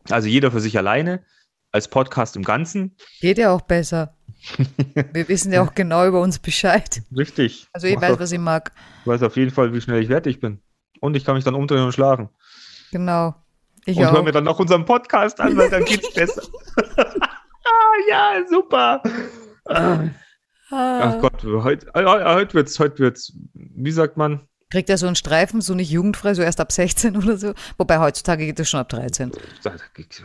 [0.09, 1.23] Also jeder für sich alleine,
[1.71, 2.95] als Podcast im Ganzen.
[3.19, 4.15] Geht ja auch besser.
[5.13, 7.01] Wir wissen ja auch genau über uns Bescheid.
[7.15, 7.67] Richtig.
[7.73, 8.71] Also ich Mach weiß, doch- was ich mag.
[9.01, 10.61] Ich weiß auf jeden Fall, wie schnell ich fertig bin.
[11.01, 12.29] Und ich kann mich dann umdrehen und schlafen.
[12.91, 13.35] Genau.
[13.85, 14.23] Ich und höre auch.
[14.23, 16.41] mir dann noch unseren Podcast an, weil dann geht's besser.
[18.11, 19.03] Ah, ja, super.
[19.65, 19.99] Ah.
[20.71, 20.99] Ah.
[21.03, 24.47] Ach Gott, heute, äh, heute wird's, heute wird's, wie sagt man?
[24.69, 27.53] Kriegt er so einen Streifen, so nicht jugendfrei, so erst ab 16 oder so?
[27.77, 29.31] Wobei heutzutage geht das schon ab 13.
[29.63, 29.73] Da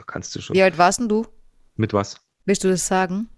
[0.07, 0.55] kannst du schon.
[0.55, 1.27] Wie alt warst denn du?
[1.77, 2.21] Mit was?
[2.45, 3.29] Willst du das sagen?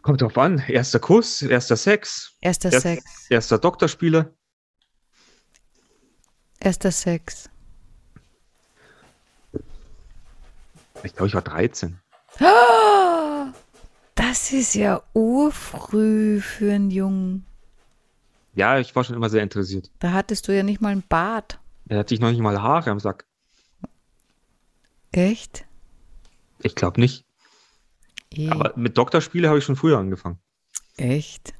[0.00, 0.58] Kommt drauf an.
[0.66, 3.26] Erster Kuss, erster Sex, Erster erst, Sex.
[3.28, 4.32] erster Doktorspieler.
[6.58, 7.50] Erster Sex.
[11.04, 12.00] Ich glaube, ich war 13.
[14.14, 17.46] Das ist ja urfrüh für einen Jungen.
[18.54, 19.90] Ja, ich war schon immer sehr interessiert.
[19.98, 21.58] Da hattest du ja nicht mal ein Bart.
[21.86, 23.24] Da hatte ich noch nicht mal Haare am Sack.
[25.10, 25.64] Echt?
[26.60, 27.24] Ich glaube nicht.
[28.34, 30.38] Eh, Aber mit Doktorspiele habe ich schon früher angefangen.
[30.96, 31.54] Echt?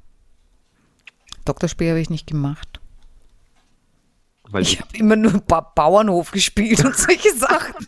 [1.44, 2.80] Doktorspiel habe ich nicht gemacht.
[4.48, 7.86] Weil Ich habe immer nur ba Bauernhof gespielt und solche Sachen.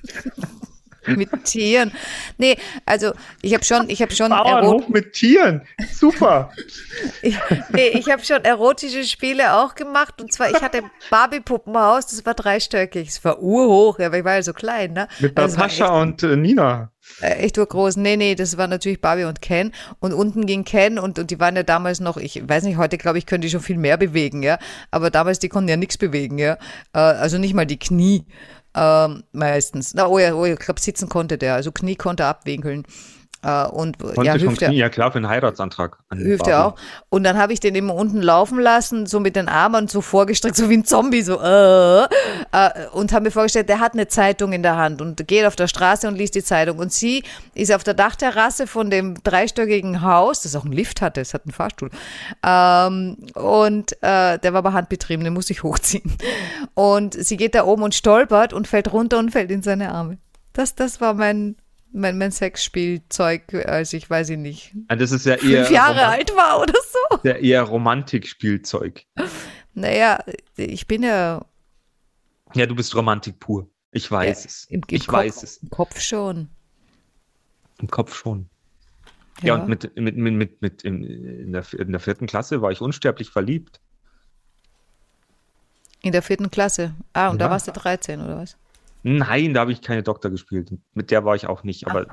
[1.17, 1.93] Mit Tieren.
[2.39, 3.13] Nee, also
[3.43, 5.63] ich habe schon, ich habe schon Bauernhof mit Tieren.
[5.93, 6.51] Super.
[7.23, 7.39] ich,
[7.73, 10.21] nee, ich habe schon erotische Spiele auch gemacht.
[10.21, 13.09] Und zwar, ich hatte ein Barbie-Puppenhaus, das war dreistöckig.
[13.09, 15.09] Es war urhoch, ja, aber ich war ja so klein, ne?
[15.21, 16.91] Mit Also Natascha und äh, Nina.
[17.21, 17.97] Äh, echt urgroß.
[17.97, 19.73] Nee, nee, das war natürlich Barbie und Ken.
[20.01, 22.99] Und unten ging Ken und, und die waren ja damals noch, ich weiß nicht, heute
[22.99, 24.59] glaube ich, können die schon viel mehr bewegen, ja.
[24.91, 26.55] Aber damals, die konnten ja nichts bewegen, ja.
[26.93, 28.25] Äh, also nicht mal die Knie.
[28.75, 29.95] Ähm, meistens.
[29.95, 31.55] Na, oh ja, oh ja, ich glaube, sitzen konnte der.
[31.55, 32.85] Also Knie konnte abwinkeln.
[33.45, 35.99] Äh, und Konnte ja, Hüfte, Knie, ja klar, für einen Heiratsantrag.
[36.09, 36.75] an Hüfte Barbie.
[36.75, 36.81] auch.
[37.11, 40.57] Und dann habe ich den eben unten laufen lassen, so mit den Armen so vorgestreckt,
[40.57, 44.53] so wie ein Zombie, so äh, äh, und habe mir vorgestellt, der hat eine Zeitung
[44.53, 46.79] in der Hand und geht auf der Straße und liest die Zeitung.
[46.79, 47.23] Und sie
[47.55, 51.43] ist auf der Dachterrasse von dem dreistöckigen Haus, das auch einen Lift hatte, es hat
[51.45, 51.91] einen Fahrstuhl.
[52.45, 56.17] Ähm, und äh, der war aber handbetrieben, den musste ich hochziehen.
[56.75, 60.19] Und sie geht da oben und stolpert und fällt runter und fällt in seine Arme.
[60.53, 61.57] Das, das war mein,
[61.95, 65.95] mein, mein Sexspielzeug, als ich, weiß ich nicht, Ah, Das ist ja eher, fünf Jahre
[66.01, 67.19] Roman- alt war oder so.
[67.23, 69.07] ja eher Romantikspielzeug.
[69.75, 70.23] Naja,
[70.57, 71.45] ich bin ja
[72.55, 73.69] Ja, du bist Romantik pur.
[73.93, 74.65] Ich weiß Ja, es.
[74.67, 75.57] im, im ich Kopf, weiß es.
[75.59, 76.49] Im Kopf schon.
[77.81, 78.49] Im Kopf schon.
[79.43, 82.81] Ja, und mit, mit, mit, mit, mit in, der, in der vierten Klasse war ich
[82.81, 83.81] unsterblich verliebt.
[86.03, 86.95] In der vierten Klasse.
[87.13, 87.51] Ah, und da Ja.
[87.51, 88.57] warst du 13 oder was?
[89.05, 90.71] Nein, da habe ich keine Doktor gespielt.
[90.95, 91.87] Mit der war ich auch nicht.
[91.87, 92.07] Aber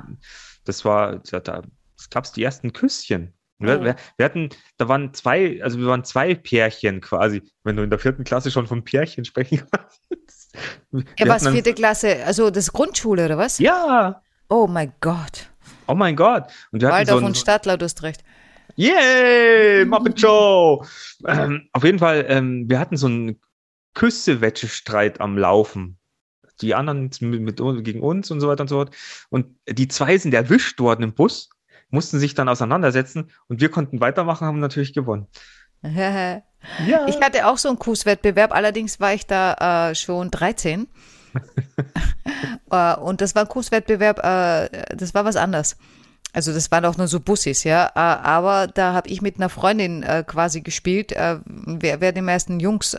[0.64, 1.62] das war, da, da
[2.10, 3.32] gab es die ersten Küsschen.
[3.58, 3.84] Wir, Oh.
[3.84, 7.90] wir, wir hatten, da waren zwei, also wir waren zwei Pärchen quasi, wenn du in
[7.90, 10.54] der vierten Klasse schon von Pärchen sprechen kannst.
[11.18, 12.24] Ja, was, dann- vierte Klasse?
[12.26, 13.58] Also das Grundschule oder was?
[13.58, 15.48] Ja, Oh mein Gott.
[15.86, 16.44] oh mein Gott.
[16.72, 18.22] Und wir so Waldorf ein, und Stadtler, du hast recht.
[18.76, 20.84] Yay, Muppet Show!
[21.26, 23.40] Ähm, auf jeden Fall, ähm, wir hatten so einen
[23.94, 25.98] Küsse-Wettestreit am Laufen.
[26.62, 28.94] Die anderen mit, mit, gegen uns und so weiter und so fort.
[29.30, 31.50] Und die zwei sind erwischt worden im Bus,
[31.90, 35.26] mussten sich dann auseinandersetzen und wir konnten weitermachen, haben natürlich gewonnen.
[35.82, 36.42] ja.
[37.06, 40.86] Ich hatte auch so einen Kusswettbewerb, allerdings war ich da äh, schon 13.
[42.70, 45.76] äh, und das war ein Kusswettbewerb, äh, das war was anderes.
[46.32, 47.88] Also das waren auch nur so Bussis, ja.
[47.88, 52.24] Äh, aber da habe ich mit einer Freundin äh, quasi gespielt, äh, wer, wer den
[52.24, 52.96] meisten Jungs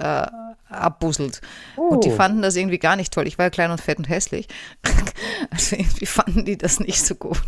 [0.74, 1.42] abbusselt.
[1.78, 1.90] Oh.
[1.90, 2.16] Und die oh.
[2.16, 3.28] fanden das irgendwie gar nicht toll.
[3.28, 4.48] Ich war ja klein und fett und hässlich.
[5.50, 7.42] also irgendwie fanden die das nicht so gut.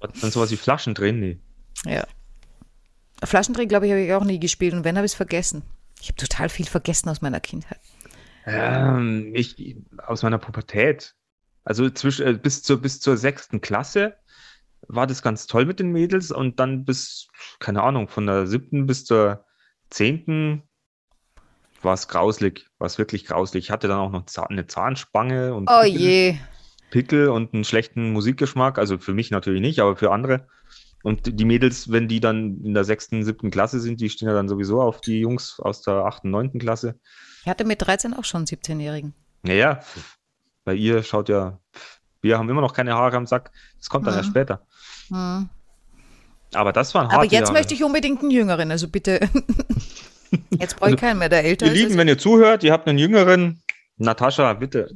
[0.00, 1.20] Dann sowas wie Flaschendrehen?
[1.20, 1.38] Nee.
[1.84, 2.06] Ja.
[3.24, 4.74] Flaschendrehen, glaube ich, habe ich auch nie gespielt.
[4.74, 5.62] Und wenn, habe ich es vergessen.
[6.00, 7.80] Ich habe total viel vergessen aus meiner Kindheit.
[8.46, 9.76] Ähm, ich,
[10.06, 11.14] aus meiner Pubertät.
[11.64, 14.16] Also zwischen, äh, bis, zur, bis zur sechsten Klasse
[14.86, 17.28] war das ganz toll mit den Mädels und dann bis,
[17.58, 19.44] keine Ahnung, von der siebten bis zur
[19.90, 20.62] zehnten
[21.82, 23.64] war es grauslig, war es wirklich grauslig.
[23.64, 26.36] Ich hatte dann auch noch eine Zahnspange und oh Pickel, je.
[26.90, 30.46] Pickel und einen schlechten Musikgeschmack, also für mich natürlich nicht, aber für andere.
[31.02, 34.34] Und die Mädels, wenn die dann in der sechsten, siebten Klasse sind, die stehen ja
[34.34, 36.98] dann sowieso auf die Jungs aus der achten, neunten Klasse.
[37.42, 39.14] Ich hatte mit 13 auch schon einen 17-Jährigen.
[39.42, 39.80] Naja,
[40.64, 41.60] bei ihr schaut ja,
[42.20, 43.52] wir haben immer noch keine Haare am Sack.
[43.78, 44.18] Das kommt dann mhm.
[44.18, 44.66] erst später.
[45.08, 45.48] Mhm.
[46.54, 47.52] Aber das waren harte Aber jetzt Jahre.
[47.52, 49.20] möchte ich unbedingt einen Jüngeren, also bitte.
[50.58, 51.78] jetzt brauche ich also, keinen mehr, der älter ihr ist.
[51.78, 53.62] Ihr Lieben, wenn ihr zuhört, ihr habt einen Jüngeren,
[53.96, 54.90] Natascha, bitte.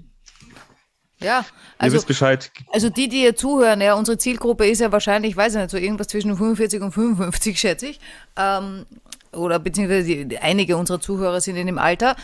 [1.21, 1.45] Ja,
[1.79, 2.51] also, ihr wisst Bescheid.
[2.73, 5.77] Also die, die hier zuhören, ja, unsere Zielgruppe ist ja wahrscheinlich, ich weiß nicht, so
[5.77, 8.01] irgendwas zwischen 45 und 55, schätze ich.
[8.37, 8.87] Ähm,
[9.33, 12.17] oder beziehungsweise die, einige unserer Zuhörer sind in dem Alter.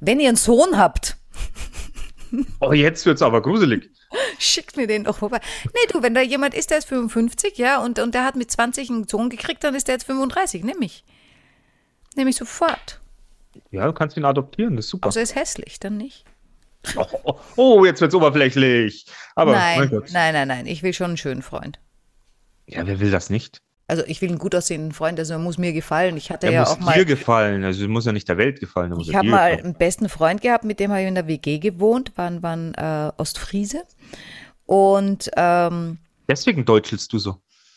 [0.00, 1.16] Wenn ihr einen Sohn habt.
[2.58, 3.88] Oh, jetzt wird es aber gruselig.
[4.38, 5.40] Schickt mir den doch vorbei.
[5.66, 8.50] Nee, du, wenn da jemand ist, der ist 55, ja, und, und der hat mit
[8.50, 10.64] 20 einen Sohn gekriegt, dann ist der jetzt 35.
[10.64, 10.76] Nimm
[12.16, 13.00] Nimm ich sofort.
[13.70, 15.06] Ja, du kannst ihn adoptieren, das ist super.
[15.06, 16.24] Also er ist hässlich, dann nicht.
[16.96, 19.06] Oh, oh, jetzt wird's oberflächlich.
[19.34, 21.78] Aber, nein, nein, nein, nein, ich will schon einen schönen Freund.
[22.66, 23.62] Ja, wer will das nicht?
[23.88, 26.16] Also ich will einen gut aussehenden Freund, also er muss mir gefallen.
[26.16, 26.94] Ich hatte er ja muss auch mal.
[26.94, 28.98] dir gefallen, also muss ja nicht der Welt gefallen.
[28.98, 29.64] Ich habe mal gefallen.
[29.64, 33.12] einen besten Freund gehabt, mit dem habe ich in der WG gewohnt, waren, waren äh,
[33.16, 33.84] Ostfriese.
[34.64, 35.98] Und ähm,
[36.28, 37.36] deswegen deutschelst du so.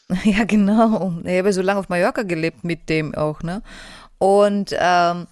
[0.23, 1.13] ja, genau.
[1.23, 3.61] Ich habe so lange auf Mallorca gelebt mit dem auch, ne?
[4.19, 5.27] Und ähm,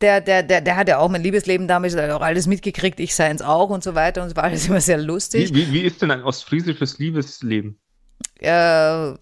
[0.00, 3.40] der, der, der, der hat ja auch mein Liebesleben damals auch alles mitgekriegt, ich seins
[3.40, 5.54] auch und so weiter und es war alles immer sehr lustig.
[5.54, 7.78] Wie, wie, wie ist denn ein ostfriesisches Liebesleben?
[8.40, 9.12] Äh,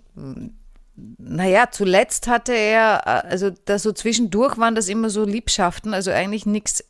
[1.19, 6.11] naja, zuletzt hatte er, äh, also da so zwischendurch waren das immer so Liebschaften, also
[6.11, 6.85] eigentlich nichts,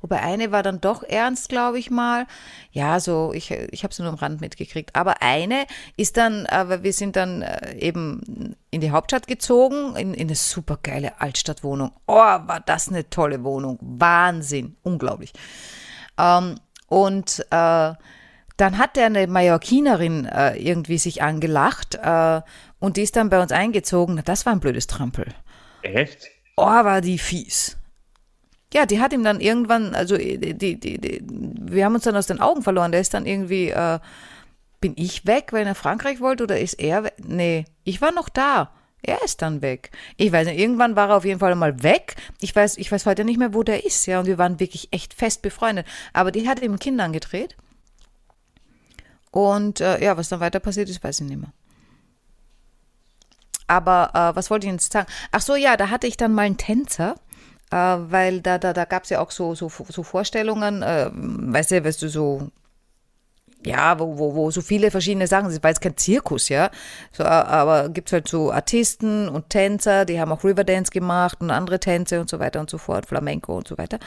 [0.00, 2.26] wobei eine war dann doch ernst, glaube ich mal.
[2.70, 4.94] Ja, so, ich, ich habe es nur am Rand mitgekriegt.
[4.94, 10.14] Aber eine ist dann, aber wir sind dann äh, eben in die Hauptstadt gezogen, in,
[10.14, 11.92] in eine super geile Altstadtwohnung.
[12.06, 13.78] Oh, war das eine tolle Wohnung.
[13.80, 15.32] Wahnsinn, unglaublich.
[16.18, 17.92] Ähm, und äh,
[18.56, 22.42] dann hat der eine Mallorquinerin äh, irgendwie sich angelacht äh,
[22.82, 24.20] und die ist dann bei uns eingezogen.
[24.24, 25.26] Das war ein blödes Trampel.
[25.82, 26.28] Echt?
[26.56, 27.76] Oh, war die fies.
[28.74, 32.26] Ja, die hat ihm dann irgendwann, also die, die, die, wir haben uns dann aus
[32.26, 32.90] den Augen verloren.
[32.90, 34.00] Der ist dann irgendwie, äh,
[34.80, 37.14] bin ich weg, weil er nach Frankreich wollte oder ist er weg?
[37.24, 38.72] Nee, ich war noch da.
[39.00, 39.92] Er ist dann weg.
[40.16, 42.16] Ich weiß nicht, irgendwann war er auf jeden Fall mal weg.
[42.40, 44.18] Ich weiß, ich weiß heute nicht mehr, wo der ist, ja.
[44.18, 45.86] Und wir waren wirklich echt fest befreundet.
[46.12, 47.56] Aber die hat ihm Kinder angedreht.
[49.30, 51.52] Und äh, ja, was dann weiter passiert ist, weiß ich nicht mehr.
[53.72, 55.06] Aber äh, was wollte ich jetzt sagen?
[55.30, 57.14] Ach so, ja, da hatte ich dann mal einen Tänzer.
[57.70, 61.70] Äh, weil da, da, da gab es ja auch so, so, so Vorstellungen, äh, weißt
[61.70, 62.50] du, weißt du, so
[63.64, 66.70] ja, wo, wo, wo so viele verschiedene Sachen sind, weil es kein Zirkus, ja.
[67.12, 71.50] So, aber gibt es halt so Artisten und Tänzer, die haben auch Riverdance gemacht und
[71.50, 74.00] andere Tänze und so weiter und so fort, Flamenco und so weiter.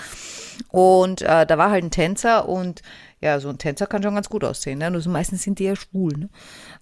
[0.69, 2.81] Und äh, da war halt ein Tänzer und
[3.21, 4.91] ja, so ein Tänzer kann schon ganz gut aussehen, ne?
[4.91, 6.29] Nur so meistens sind die ja schwul, ne?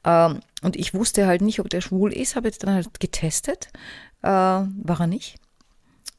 [0.03, 3.69] Ähm, und ich wusste halt nicht, ob der schwul ist, habe jetzt dann halt getestet.
[4.21, 5.37] Äh, war er nicht.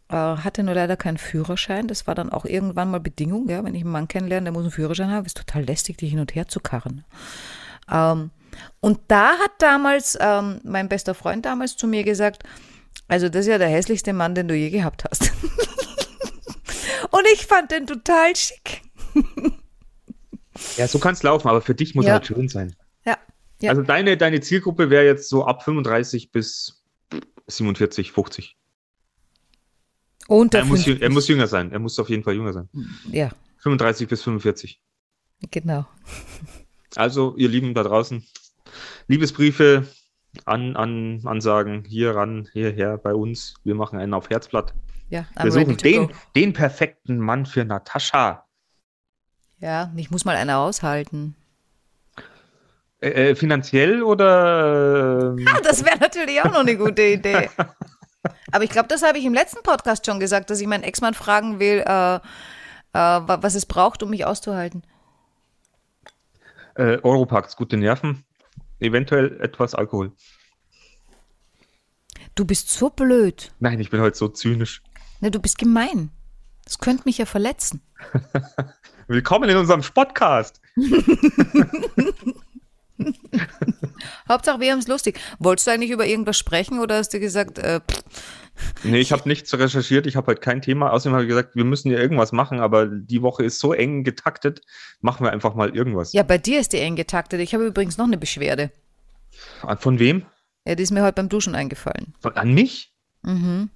[0.09, 1.88] Äh, hatte nur leider keinen Führerschein.
[1.88, 4.62] Das war dann auch irgendwann mal Bedingung, ja, wenn ich einen Mann kennenlerne, der muss
[4.62, 5.27] einen Führerschein haben.
[5.27, 7.05] Ist total lästig, die hin und her zu karren.
[7.90, 8.31] Ähm,
[8.81, 12.44] und da hat damals ähm, mein bester Freund damals zu mir gesagt,
[13.09, 15.22] also das ist ja der hässlichste Mann, den du je gehabt hast.
[17.11, 18.83] und ich fand den total schick.
[20.77, 22.12] Ja, so kann es laufen, aber für dich muss ja.
[22.12, 22.75] er halt schön sein.
[23.05, 23.19] Ja.
[23.61, 23.71] ja.
[23.71, 26.85] Also deine, deine Zielgruppe wäre jetzt so ab 35 bis
[27.47, 28.57] 47, 50.
[30.27, 31.71] Und er, muss, er muss jünger sein.
[31.73, 32.69] Er muss auf jeden Fall jünger sein.
[33.11, 33.31] Ja.
[33.59, 34.81] 35 bis 45.
[35.51, 35.87] Genau.
[36.97, 38.25] Also, ihr Lieben da draußen,
[39.09, 39.87] Liebesbriefe
[40.45, 44.75] an, an, ansagen, hier ran, hierher bei uns, wir machen einen auf Herzblatt.
[45.11, 46.14] Ja, Wir suchen den, go.
[46.35, 48.43] den perfekten Mann für Natascha.
[49.64, 51.35] Ja, ich muss mal eine aushalten.
[53.00, 57.48] Äh, äh, finanziell oder ähm, Ah, Das wäre natürlich auch noch eine gute Idee.
[58.53, 61.14] Aber ich glaube, das habe ich im letzten Podcast schon gesagt, dass ich meinen Ex-Mann
[61.14, 62.20] fragen will, äh, äh,
[62.92, 64.83] wa- was es braucht, um mich auszuhalten.
[66.77, 68.24] äh, Europacks, gute Nerven,
[68.81, 70.12] eventuell etwas Alkohol.
[72.35, 73.53] Du bist so blöd.
[73.61, 74.83] Nein, ich bin heute so zynisch.
[75.20, 76.11] Ne, du bist gemein.
[76.64, 77.81] Das könnte mich ja verletzen.
[79.07, 80.61] Willkommen in unserem Podcast.
[84.29, 85.21] Hauptsache, wir haben es lustig.
[85.38, 88.03] Wolltest du eigentlich über irgendwas sprechen oder hast du gesagt, äh, pff,
[88.85, 90.90] Nee, ich habe nichts recherchiert, ich habe heute kein Thema.
[90.93, 94.05] Außerdem habe ich gesagt, wir müssen ja irgendwas machen, aber die Woche ist so eng
[94.05, 94.61] getaktet,
[95.01, 96.12] machen wir einfach mal irgendwas.
[96.12, 97.40] ja, bei dir ist die eng getaktet.
[97.40, 98.71] Ich habe übrigens noch eine Beschwerde.
[99.81, 100.25] Von wem?
[100.64, 102.14] Ja, die ist mir heute beim Duschen eingefallen.
[102.21, 102.95] Von, an mich?
[103.23, 103.71] Mhm.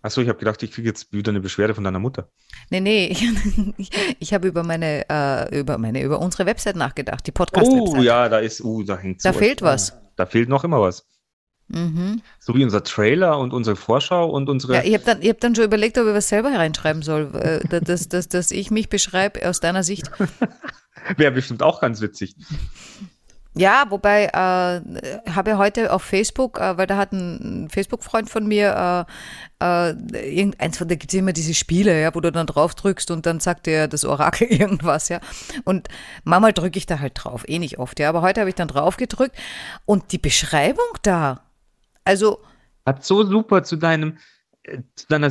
[0.00, 2.28] Achso, ich habe gedacht, ich kriege jetzt wieder eine Beschwerde von deiner Mutter.
[2.70, 3.16] Nee, nee,
[3.76, 8.04] ich, ich habe über meine, äh, über meine, über unsere Website nachgedacht, die Oh, Podcast-Website.
[8.04, 9.98] ja, da ist, uh, da hängt Da fehlt was.
[10.16, 11.04] Da fehlt noch immer was.
[11.68, 12.22] Mhm.
[12.38, 14.74] So wie unser Trailer und unsere Vorschau und unsere.
[14.74, 17.34] Ja, ich habe dann, ich hab dann schon überlegt, ob ich was selber reinschreiben soll,
[17.34, 20.10] äh, dass, dass, dass ich mich beschreibe aus deiner Sicht.
[21.16, 22.36] Wäre bestimmt auch ganz witzig.
[23.58, 29.06] Ja, wobei, äh, habe heute auf Facebook, äh, weil da hat ein Facebook-Freund von mir,
[29.60, 32.76] äh, äh, irgendeins von, da gibt es immer diese Spiele, ja, wo du dann drauf
[32.76, 35.18] drückst und dann sagt dir das Orakel irgendwas, ja.
[35.64, 35.88] Und
[36.22, 38.08] manchmal drücke ich da halt drauf, eh nicht oft, ja.
[38.08, 39.36] Aber heute habe ich dann drauf gedrückt
[39.86, 41.40] und die Beschreibung da,
[42.04, 42.40] also,
[42.86, 44.18] Hat so super zu deinem,
[44.62, 45.30] äh, zu deiner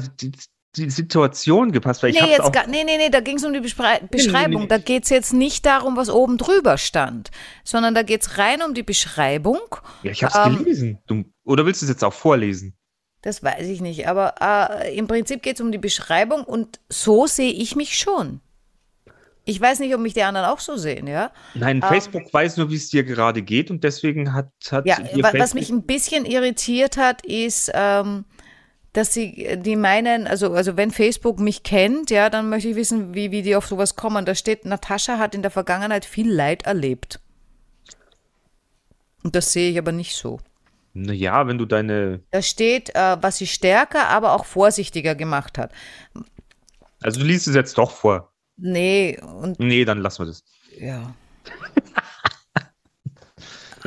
[0.77, 3.37] die, Situation gepasst, weil ich nee, hab's jetzt auch, gar, nee, nee, nee, da ging
[3.37, 4.63] es um die Beschrei Beschreibung.
[4.63, 4.67] nee.
[4.67, 7.31] Da geht es jetzt nicht darum, was oben drüber stand,
[7.63, 9.59] sondern da geht es rein um die Beschreibung.
[10.03, 10.99] ja, ich hab's ähm, gelesen.
[11.07, 12.77] Du, oder willst du es jetzt auch vorlesen?
[13.21, 17.27] Das weiß ich nicht, aber äh, im Prinzip geht es um die Beschreibung und so
[17.27, 18.41] sehe ich mich schon.
[19.43, 21.31] Ich weiß nicht, ob mich die anderen auch so sehen, ja.
[21.53, 25.31] Nein, Facebook weiß nur, wie es dir gerade geht und deswegen hat, hat Ja, was
[25.31, 28.25] Facebook- mich ein bisschen irritiert hat, ist, ähm,
[28.97, 33.13] dass sie, die meinen, also, also wenn Facebook mich kennt, ja, dann möchte ich wissen,
[33.13, 34.25] wie, wie die auf sowas kommen.
[34.25, 37.19] Da steht, Natascha hat in der Vergangenheit viel Leid erlebt.
[39.21, 40.39] Und das sehe ich aber nicht so.
[40.93, 45.71] Naja, wenn du deine, Da steht, äh, was sie stärker, aber auch vorsichtiger gemacht hat.
[47.03, 48.33] also du liest es jetzt doch vor.
[48.55, 50.43] Nee, und Nee, dann lassen wir das.
[50.79, 51.13] ja.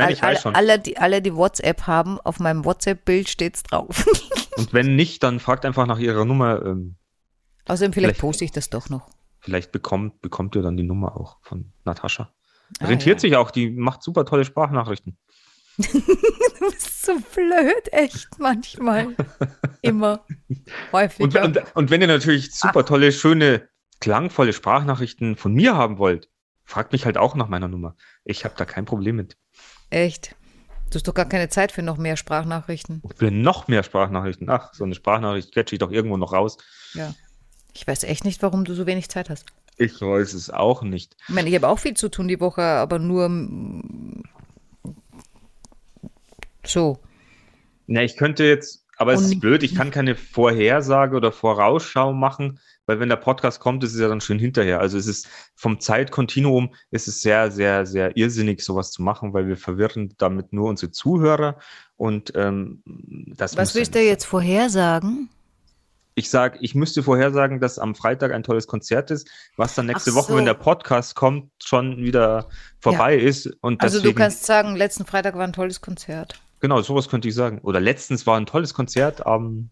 [0.04, 0.54] Nein, ich alle, weiß schon.
[0.54, 4.04] Alle, die, alle, die WhatsApp haben, auf meinem WhatsApp-Bild steht's drauf.
[4.56, 6.64] Und wenn nicht, dann fragt einfach nach ihrer Nummer.
[6.64, 6.96] Ähm,
[7.66, 9.08] Außerdem, vielleicht, Vielleicht- poste ich das doch noch.
[9.38, 12.32] vielleicht bekommt, bekommt ihr dann die Nummer auch von Natascha.
[12.80, 13.20] Ah, Rentiert ja.
[13.20, 15.16] sich auch, die macht super tolle Sprachnachrichten.
[16.58, 19.16] Du bist so blöd, echt manchmal.
[19.82, 20.24] Immer.
[20.92, 21.20] Häufig.
[21.20, 23.66] Und, und, und wenn ihr natürlich super tolle, schöne,
[24.00, 26.28] klangvolle Sprachnachrichten von mir haben wollt,
[26.64, 27.96] fragt mich halt auch nach meiner Nummer.
[28.24, 29.38] Ich habe da kein Problem mit.
[29.90, 30.34] Echt.
[30.90, 33.02] Du hast doch gar keine Zeit für noch mehr Sprachnachrichten.
[33.16, 34.50] Für noch mehr Sprachnachrichten.
[34.50, 36.58] Ach, so eine Sprachnachricht quetsche ich doch irgendwo noch raus.
[36.94, 37.14] Ja.
[37.72, 39.46] Ich weiß echt nicht, warum du so wenig Zeit hast.
[39.76, 41.16] Ich weiß es auch nicht.
[41.28, 43.30] Ich meine, ich habe auch viel zu tun die Woche, aber nur
[46.66, 46.98] so.
[47.86, 52.58] Na, ich könnte jetzt, aber es ist blöd, ich kann keine Vorhersage oder Vorausschau machen,
[52.86, 54.80] weil wenn der Podcast kommt, ist es ja dann schön hinterher.
[54.80, 59.46] Also es ist vom Zeitkontinuum ist es sehr, sehr, sehr irrsinnig, sowas zu machen, weil
[59.46, 61.58] wir verwirren damit nur unsere Zuhörer
[61.96, 62.82] und ähm,
[63.36, 65.28] das Was ja willst du jetzt vorhersagen?
[66.16, 70.10] Ich sage, ich müsste vorhersagen, dass am Freitag ein tolles Konzert ist, was dann nächste
[70.10, 70.36] Ach Woche, so.
[70.38, 72.48] wenn der Podcast kommt, schon wieder
[72.80, 73.46] vorbei ist.
[73.62, 76.40] Und Also deswegen, du kannst sagen, letzten Freitag war ein tolles Konzert.
[76.58, 77.60] genau, sowas könnte ich sagen.
[77.62, 79.70] Oder letztens war ein tolles Konzert am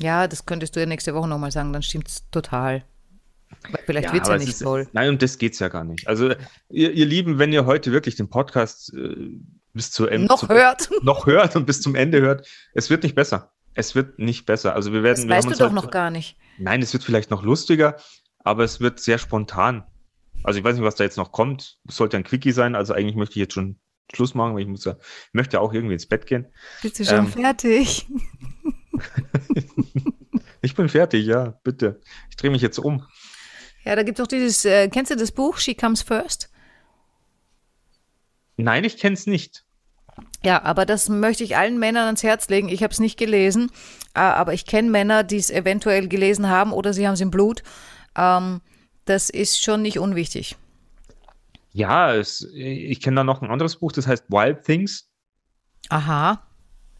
[0.00, 2.84] Ja, das könntest du ja nächste Woche nochmal sagen, dann stimmt's total.
[3.70, 4.88] Weil vielleicht Ja, wird's ja aber es nicht ist, toll.
[4.92, 6.06] Nein, um das geht's ja gar nicht.
[6.08, 6.30] Also,
[6.70, 9.14] ihr, ihr Lieben, wenn ihr heute wirklich den Podcast äh,
[9.74, 10.88] bis zu Ende Noch zu, hört.
[11.02, 13.52] noch hört und bis zum Ende hört, es wird nicht besser.
[13.74, 14.74] Es wird nicht besser.
[14.74, 16.36] Also wir werden, Das wir weißt du doch halt- noch gar nicht.
[16.58, 17.96] Nein, es wird vielleicht noch lustiger,
[18.38, 19.84] aber es wird sehr spontan.
[20.42, 21.78] Also ich weiß nicht, was da jetzt noch kommt.
[21.86, 22.74] Es sollte ein Quickie sein.
[22.74, 23.78] Also eigentlich möchte ich jetzt schon
[24.14, 26.46] Schluss machen, weil ich muss ja, ich möchte ja auch irgendwie ins Bett gehen.
[26.82, 28.06] Bist du schon Ähm, fertig?
[30.62, 32.00] Ich bin fertig, ja, bitte.
[32.28, 33.06] Ich drehe mich jetzt um.
[33.84, 36.50] Ja, da gibt's doch dieses, äh, kennst du das Buch She Comes First?
[38.56, 39.64] Nein, ich kenne es nicht.
[40.44, 42.68] Ja, aber das möchte ich allen Männern ans Herz legen.
[42.68, 43.70] Ich habe es nicht gelesen,
[44.14, 47.30] äh, aber ich kenne Männer, die es eventuell gelesen haben oder sie haben es im
[47.30, 47.62] Blut.
[48.16, 48.60] Ähm,
[49.04, 50.56] das ist schon nicht unwichtig.
[51.72, 55.08] Ja, es, ich kenne da noch ein anderes Buch, das heißt Wild Things.
[55.88, 56.46] Aha.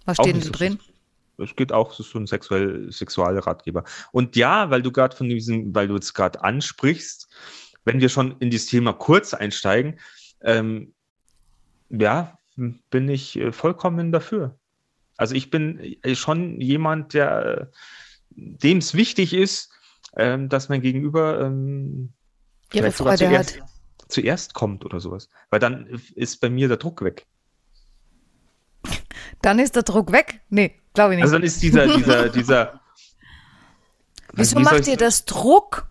[0.05, 0.79] Was Auch steht denn so drin?
[1.43, 3.85] Es geht auch, so ein sexuell, Sexualratgeber.
[4.13, 7.29] Und ja, weil du gerade von diesem, weil du es gerade ansprichst,
[7.85, 9.99] wenn wir schon in dieses Thema kurz einsteigen,
[10.43, 10.95] ähm,
[11.89, 14.59] ja, bin ich äh, vollkommen dafür.
[15.17, 17.71] Also ich bin äh, schon jemand, der
[18.31, 19.71] dem es wichtig ist,
[20.17, 22.13] ähm, dass mein Gegenüber ähm,
[22.73, 23.63] Ihre vielleicht sogar zuerst,
[24.09, 25.29] zuerst kommt oder sowas.
[25.51, 27.27] Weil dann ist bei mir der Druck weg.
[29.43, 30.41] Dann ist der Druck weg?
[30.49, 31.25] Nee, glaube ich nicht.
[31.25, 32.81] Also dann ist dieser, dieser, dieser.
[34.33, 35.89] Wieso wie macht ihr das Druck?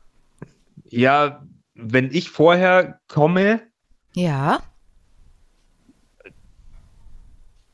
[0.86, 3.62] Ja, wenn ich vorher komme,
[4.14, 4.62] Ja.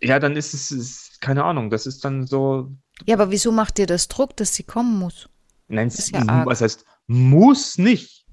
[0.02, 2.72] ja, dann ist es, ist, keine Ahnung, das ist dann so,
[3.06, 5.30] Ja, aber wieso macht ihr das Druck, dass sie kommen muss?
[5.68, 6.46] nein, Ist es, ja arg.
[6.46, 8.26] was heißt, muss nicht.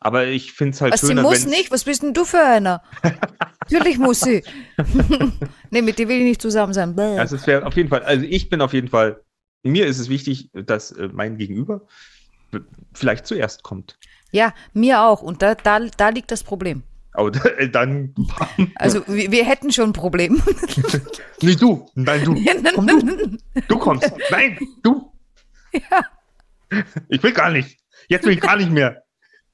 [0.00, 1.70] Aber ich finde es halt Was, sie muss nicht?
[1.70, 2.82] Was bist denn du für einer?
[3.70, 4.42] Natürlich muss sie.
[5.70, 6.94] nee, mit dir will ich nicht zusammen sein.
[6.94, 7.18] Bäh.
[7.18, 9.20] Also es wäre auf jeden Fall, also ich bin auf jeden Fall,
[9.62, 11.82] mir ist es wichtig, dass äh, mein Gegenüber
[12.92, 13.98] vielleicht zuerst kommt.
[14.30, 15.22] Ja, mir auch.
[15.22, 16.82] Und da, da, da liegt das Problem.
[17.12, 18.14] Aber dann,
[18.76, 20.42] Also wir, wir hätten schon ein Problem.
[21.42, 22.34] nicht du, nein, du,
[22.74, 25.12] komm du, du kommst, nein, du.
[27.08, 29.02] Ich will gar nicht, jetzt will ich gar nicht mehr.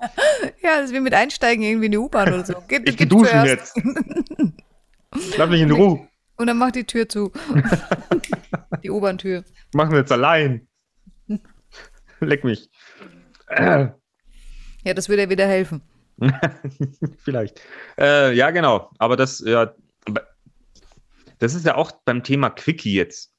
[0.63, 2.55] ja, das ist wie mit Einsteigen irgendwie in die U-Bahn oder so.
[2.69, 3.77] Geht, Ich geh duschen zuerst.
[3.77, 3.87] jetzt.
[5.39, 6.07] Lass mich in Ruhe.
[6.37, 7.33] Und dann macht die Tür zu.
[8.83, 9.43] die U-Bahn-Tür.
[9.75, 10.69] Machen wir jetzt allein.
[12.21, 12.69] Leck mich.
[13.49, 13.89] Äh,
[14.85, 15.83] Ja, das würde ja wieder helfen.
[17.25, 17.61] vielleicht.
[17.99, 18.91] Äh, ja, genau.
[18.99, 19.73] Aber das, ja,
[20.07, 20.23] aber
[21.39, 23.33] das ist ja auch beim Thema Quickie jetzt.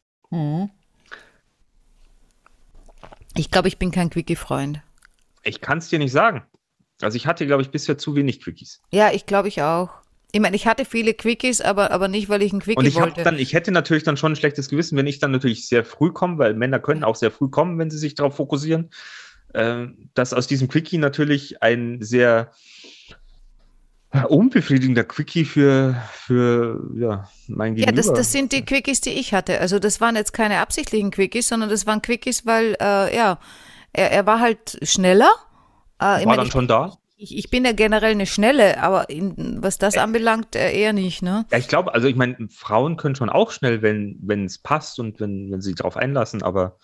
[3.36, 4.82] Ich glaube, ich bin kein Quickie-Freund.
[5.44, 6.44] Ich kann es dir nicht sagen.
[7.02, 8.82] Also ich hatte, glaube ich, bisher zu wenig Quickies.
[8.92, 9.90] Ja, ich glaube ich auch.
[10.32, 12.96] Ich meine, ich hatte viele Quickies, aber, aber nicht, weil ich einen Quickie Und ich
[12.96, 13.24] wollte.
[13.24, 16.12] dann, ich hätte natürlich dann schon ein schlechtes Gewissen, wenn ich dann natürlich sehr früh
[16.12, 18.92] komme, weil Männer können auch sehr früh kommen, wenn sie sich darauf fokussieren,
[19.54, 22.52] äh, dass aus diesem Quickie natürlich ein sehr
[24.28, 27.96] unbefriedigender Quickie für, für ja, mein ja, Gegenüber.
[27.96, 29.60] das, das sind die Quickies, die ich hatte.
[29.60, 33.40] Also das waren jetzt keine absichtlichen Quickies, sondern das waren Quickies, weil, äh, ja,
[33.94, 35.32] er, er war halt schneller.
[36.02, 36.98] Äh, ich, war mein, dann ich, schon da.
[37.18, 41.22] ich, ich bin ja generell eine Schnelle, aber in, was das anbelangt, äh, eher nicht,
[41.22, 41.46] ne?
[41.52, 45.20] Ja, ich glaube, also ich meine, Frauen können schon auch schnell, wenn es passt und
[45.20, 46.78] wenn, wenn sie darauf einlassen, aber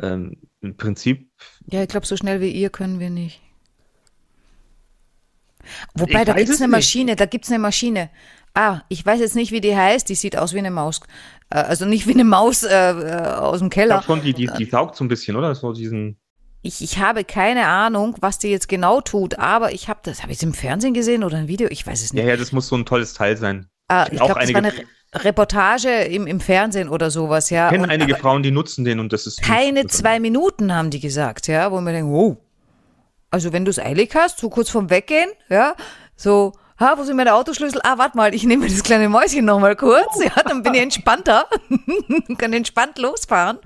[0.00, 1.30] ähm, im Prinzip,
[1.66, 3.40] Ja, ich glaube, so schnell wie ihr können wir nicht.
[5.94, 6.76] Wobei, Ich da gibt's es eine nicht.
[6.78, 8.10] Maschine, da gibt's eine Maschine.
[8.54, 11.00] Ah, ich weiß jetzt nicht, wie die heißt, die sieht aus wie eine Maus.
[11.50, 14.00] Äh, also nicht wie eine Maus äh, äh, aus dem ich Keller.
[14.00, 15.54] glaube schon, die, die, die saugt so ein bisschen, oder?
[15.54, 16.18] So diesen,
[16.68, 20.32] Ich, ich habe keine Ahnung, was die jetzt genau tut, aber ich habe das, habe
[20.32, 21.66] ich es im Fernsehen gesehen oder ein Video?
[21.70, 22.26] Ich weiß es ja, nicht.
[22.26, 23.70] ja, das muss so ein tolles Teil sein.
[23.88, 24.72] Ah, ich auch glaube, das war eine
[25.14, 27.68] Reportage im, im Fernsehen oder sowas, ja.
[27.68, 30.90] Ich kenne einige Frauen, die nutzen den und das ist keine nicht- zwei Minuten, haben
[30.90, 32.36] die gesagt, ja, wo man denkt, wow.
[33.30, 35.74] Also wenn du es eilig hast, so kurz vorm Weggehen, ja,
[36.16, 37.80] so, ha, wo sind meine Autoschlüssel?
[37.82, 40.82] Ah, warte mal, ich nehme mir das kleine Mäuschen nochmal kurz, ja, dann bin ich
[40.82, 41.46] entspannter,
[42.36, 43.56] kann entspannt losfahren.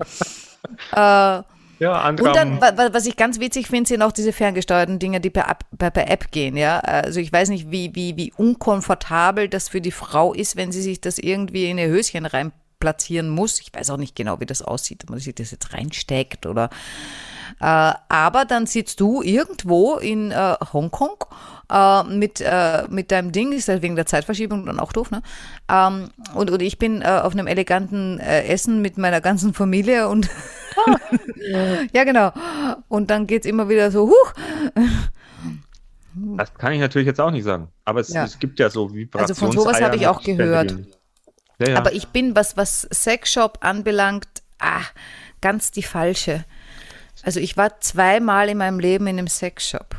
[1.83, 5.29] Ja, andere Und dann, was ich ganz witzig finde, sind auch diese ferngesteuerten Dinge, die
[5.29, 6.79] per, App- per, per App gehen, ja.
[6.79, 10.81] Also ich weiß nicht, wie, wie, wie unkomfortabel das für die Frau ist, wenn sie
[10.81, 13.59] sich das irgendwie in ihr Höschen rein platzieren muss.
[13.59, 16.69] Ich weiß auch nicht genau, wie das aussieht, ob man sich das jetzt reinsteckt oder
[17.59, 21.23] äh, aber dann sitzt du irgendwo in äh, Hongkong
[21.71, 25.21] äh, mit, äh, mit deinem Ding, ist halt wegen der Zeitverschiebung dann auch doof, ne?
[25.69, 30.07] Ähm, und, und ich bin äh, auf einem eleganten äh, Essen mit meiner ganzen Familie
[30.07, 30.29] und
[31.93, 32.31] ja, genau.
[32.87, 34.33] Und dann geht's immer wieder so, huch,
[36.15, 37.69] Das kann ich natürlich jetzt auch nicht sagen.
[37.85, 38.23] Aber es, Ja.
[38.23, 40.75] es gibt ja so Vibrations Also von sowas habe ich auch gehört.
[41.59, 41.77] Ja, ja.
[41.77, 44.27] Aber ich bin, was, was Sexshop anbelangt,
[44.59, 44.81] ah,
[45.41, 46.45] ganz die falsche.
[47.23, 49.97] Also ich war zweimal in meinem Leben in einem Sexshop.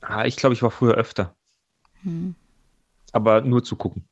[0.00, 1.34] ah, ich glaube, ich war früher öfter.
[2.02, 2.34] Hm.
[3.12, 4.07] Aber nur zu gucken.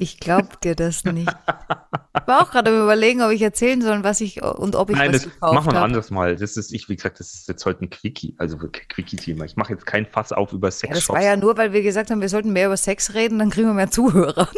[0.00, 1.28] Ich glaube dir das nicht.
[1.28, 4.96] Ich war auch gerade am überlegen, ob ich erzählen soll, was ich und ob ich
[4.96, 6.36] Nein, was das gekauft machen wir ein anderes Mal.
[6.36, 9.44] Das ist, ich, wie gesagt, das ist jetzt heute ein Quickie, also Quickie-Thema.
[9.44, 12.10] Ich mache jetzt kein Fass auf über Ja, das war ja nur, weil wir gesagt
[12.10, 14.48] haben, wir sollten mehr über Sex reden, dann kriegen wir mehr Zuhörer.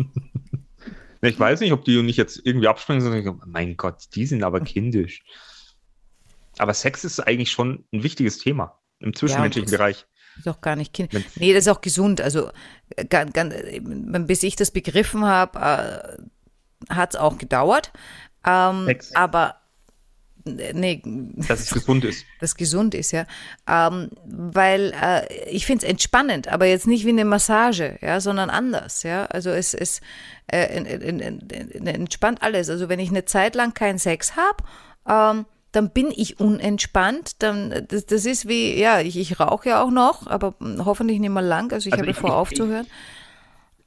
[1.22, 4.42] ich weiß nicht, ob die nicht jetzt irgendwie abspringen, sondern ich mein Gott, die sind
[4.42, 5.22] aber kindisch.
[6.58, 10.06] Aber Sex ist eigentlich schon ein wichtiges Thema im zwischenmenschlichen das- Bereich.
[10.38, 11.10] Ist auch gar nicht kind.
[11.36, 12.20] Nee, das ist auch gesund.
[12.20, 12.50] Also
[12.96, 13.54] äh, ganz, ganz,
[14.26, 15.58] bis ich das begriffen habe,
[16.88, 17.92] äh, hat es auch gedauert.
[18.46, 19.14] Ähm, Sex.
[19.16, 19.56] aber
[20.44, 21.02] nee,
[21.48, 22.24] Dass es gesund ist.
[22.40, 23.26] das gesund ist, ja.
[23.68, 28.48] Ähm, weil äh, ich finde es entspannend, aber jetzt nicht wie eine Massage, ja, sondern
[28.48, 29.26] anders, ja.
[29.26, 30.00] Also es, es
[30.46, 32.70] äh, en- en- en- en- entspannt alles.
[32.70, 34.64] Also wenn ich eine Zeit lang keinen Sex habe,
[35.38, 37.42] ähm, dann bin ich unentspannt.
[37.42, 40.54] Dann, das, das ist wie, ja, ich, ich rauche ja auch noch, aber
[40.84, 41.72] hoffentlich nicht mal lang.
[41.72, 42.86] Also ich Also habe ich- vor ich- aufzuhören.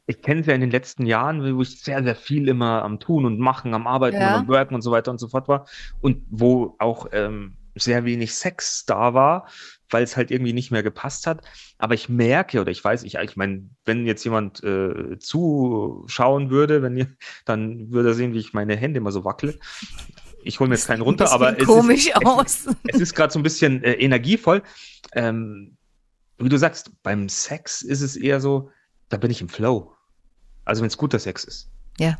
[0.07, 2.99] Ich kenne es ja in den letzten Jahren, wo ich sehr, sehr viel immer am
[2.99, 4.33] Tun und Machen, am Arbeiten Ja.
[4.35, 5.67] und am Worken und so weiter und so fort war.
[6.01, 9.47] Und wo auch ähm, sehr wenig Sex da war,
[9.89, 11.41] weil es halt irgendwie nicht mehr gepasst hat.
[11.77, 16.81] Aber ich merke oder ich weiß, ich, ich meine, wenn jetzt jemand äh, zuschauen würde,
[16.81, 17.07] wenn ihr,
[17.45, 19.57] dann würde er sehen, wie ich meine Hände immer so wackele.
[20.43, 22.67] Ich hole mir jetzt keinen runter, aber es komisch ist, aus.
[22.87, 24.63] es ist gerade so ein bisschen äh, energievoll.
[25.13, 25.77] Ähm,
[26.37, 28.71] wie du sagst, beim Sex ist es eher so,
[29.09, 29.93] da bin ich im Flow.
[30.65, 31.69] Also wenn es guter Sex ist.
[31.99, 32.17] Ja.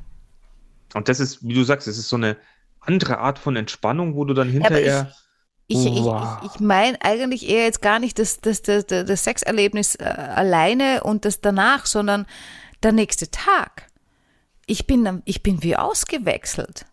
[0.94, 2.38] Und das ist, wie du sagst, es ist so eine
[2.80, 5.12] andere Art von Entspannung, wo du dann hinterher.
[5.68, 6.40] Ich, ich, Wow.
[6.44, 11.04] ich, ich meine eigentlich eher jetzt gar nicht das, das, das, das, Sexerlebnis äh, alleine
[11.04, 12.26] und das danach, sondern
[12.84, 13.88] der nächste Tag.
[14.66, 16.86] Ich bin, ich bin wie ausgewechselt.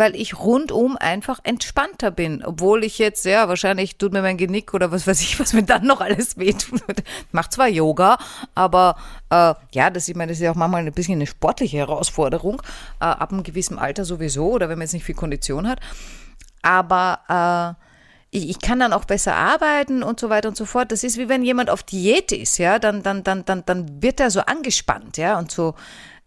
[0.00, 2.42] Weil ich rundum einfach entspannter bin.
[2.42, 5.62] Obwohl ich jetzt, ja, wahrscheinlich tut mir mein Genick oder was weiß ich, was mir
[5.62, 6.82] dann noch alles wehtut.
[7.32, 8.18] Macht zwar Yoga,
[8.54, 8.96] aber
[9.30, 12.62] äh, ja, das, ich meine, das ist ja auch manchmal ein bisschen eine sportliche Herausforderung.
[13.00, 15.80] Äh, ab einem gewissen Alter sowieso oder wenn man jetzt nicht viel Kondition hat
[16.62, 17.89] aber äh,
[18.30, 20.92] ich, ich kann dann auch besser arbeiten und so weiter und so fort.
[20.92, 24.20] Das ist wie wenn jemand auf Diät ist, ja, dann, dann, dann, dann, dann wird
[24.20, 25.74] er so angespannt, ja, und so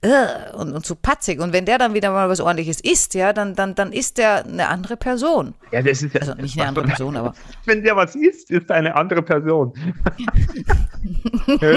[0.02, 1.40] äh, und, und so patzig.
[1.40, 4.44] Und wenn der dann wieder mal was ordentliches isst, ja, dann, dann, dann ist der
[4.46, 5.54] eine andere Person.
[5.72, 7.34] Ja, das ist ja, Also nicht eine andere Person, aber
[7.66, 9.74] Wenn der was isst, ist er eine andere Person.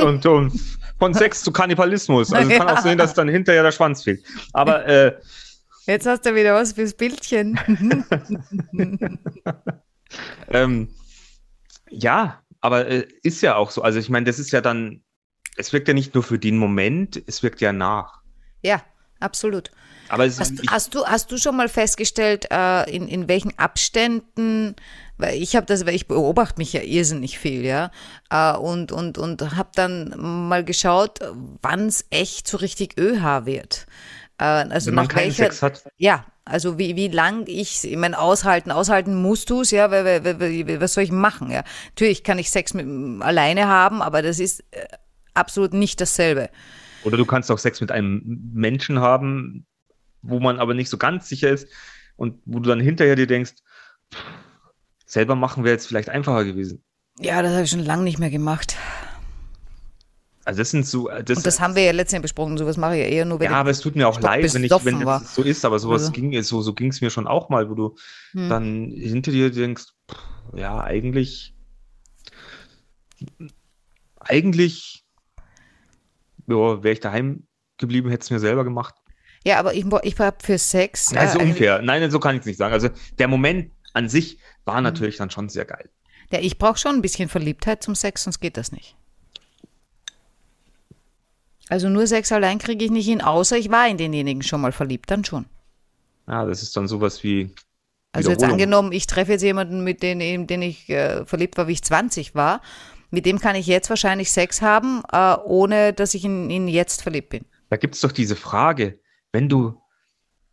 [0.05, 0.53] Und, und
[0.99, 2.33] von Sex zu Kannibalismus.
[2.33, 2.83] Also es kann auch Ja.
[2.83, 4.24] sein, dass dann hinterher der Schwanz fehlt.
[4.53, 5.12] Aber äh,
[5.87, 7.59] jetzt hast du wieder was fürs Bildchen.
[10.48, 10.88] Ähm,
[11.90, 13.82] ja, aber äh, ist ja auch so.
[13.82, 15.02] Also ich meine, das ist ja dann,
[15.57, 18.20] es wirkt ja nicht nur für den Moment, es wirkt ja nach.
[18.62, 18.82] ja,
[19.20, 19.70] absolut.
[20.09, 23.59] Aber es, Hast, ich, hast, du, hast du schon mal festgestellt, äh, in, in welchen
[23.59, 24.76] Abständen,
[25.18, 27.90] weil ich habe das, weil ich beobachte mich ja irrsinnig viel, ja,
[28.30, 30.14] äh, und, und, und habe dann
[30.48, 31.18] mal geschaut,
[31.62, 33.86] wann es echt so richtig ÖH wird.
[34.39, 37.84] Äh, also wenn man nach keinen welcher, Sex hat, ja, also wie, wie lang ich,
[37.84, 41.12] ich meine, aushalten, aushalten musst du es, ja, weil, weil, weil, weil, was soll ich
[41.12, 41.64] machen, ja.
[41.91, 42.87] Natürlich kann ich Sex mit,
[43.22, 44.87] alleine haben, aber das ist äh,
[45.34, 46.51] absolut nicht dasselbe.
[47.05, 48.22] oder du kannst auch Sex mit einem
[48.53, 49.66] Menschen haben,
[50.22, 51.68] wo man aber nicht so ganz sicher ist
[52.16, 53.55] und wo du dann hinterher dir denkst,
[54.12, 54.22] pff,
[55.07, 56.82] selber machen wäre jetzt vielleicht einfacher gewesen.
[57.18, 58.76] Ja, das habe ich schon lange nicht mehr gemacht.
[60.47, 62.94] Also das sind so, äh, das, Und das haben wir ja letztens besprochen, sowas mache
[62.97, 65.05] ich ja eher nur, wenn ja, aber es tut mir auch leid, wenn ich, wenn
[65.05, 65.18] war.
[65.18, 66.12] das so ist, aber sowas Also.
[66.12, 67.97] ging so, so ging es mir schon auch mal, wo du
[68.30, 68.49] Hm.
[68.49, 70.18] dann hinter dir denkst, pff,
[70.57, 71.53] ja, eigentlich,
[74.20, 75.05] eigentlich,
[76.47, 78.94] ja, wäre ich daheim geblieben, hätte es mir selber gemacht.
[79.44, 81.11] Ja, aber ich, ich habe für Sex.
[81.11, 81.82] Das ist äh, unfair.
[81.82, 82.72] Nein, so kann ich es nicht sagen.
[82.72, 82.88] Also
[83.18, 84.38] der Moment an sich Hm.
[84.64, 85.90] war natürlich dann schon sehr geil.
[86.30, 88.97] Ja, ich brauche schon ein bisschen Verliebtheit zum Sex, sonst geht das nicht.
[91.69, 94.73] Also nur Sex allein kriege ich nicht hin, außer ich war in denjenigen schon mal
[94.73, 95.47] verliebt, dann schon.
[96.29, 97.55] Ja, das ist dann sowas wie.
[98.12, 101.73] Also jetzt angenommen, ich treffe jetzt jemanden, mit dem, den ich äh, verliebt war, wie
[101.73, 102.62] ich 20 war.
[103.11, 107.03] Mit dem kann ich jetzt wahrscheinlich Sex haben, äh, ohne dass ich in ihn jetzt
[107.03, 107.45] verliebt bin.
[107.69, 109.01] Da gibt es doch diese Frage,
[109.33, 109.81] wenn du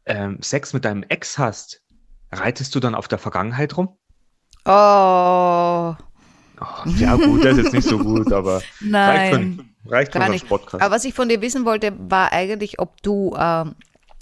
[0.05, 1.81] ähm, Sex mit deinem Ex hast,
[2.31, 3.97] reitest du dann auf der Vergangenheit rum?
[4.65, 5.95] Oh,
[6.63, 9.72] Oh, ja, gut, das ist jetzt nicht so gut, aber nein.
[9.85, 10.47] Reicht Gar nicht.
[10.47, 10.83] Podcast.
[10.83, 13.75] Aber was ich von dir wissen wollte, war eigentlich, ob du, ähm,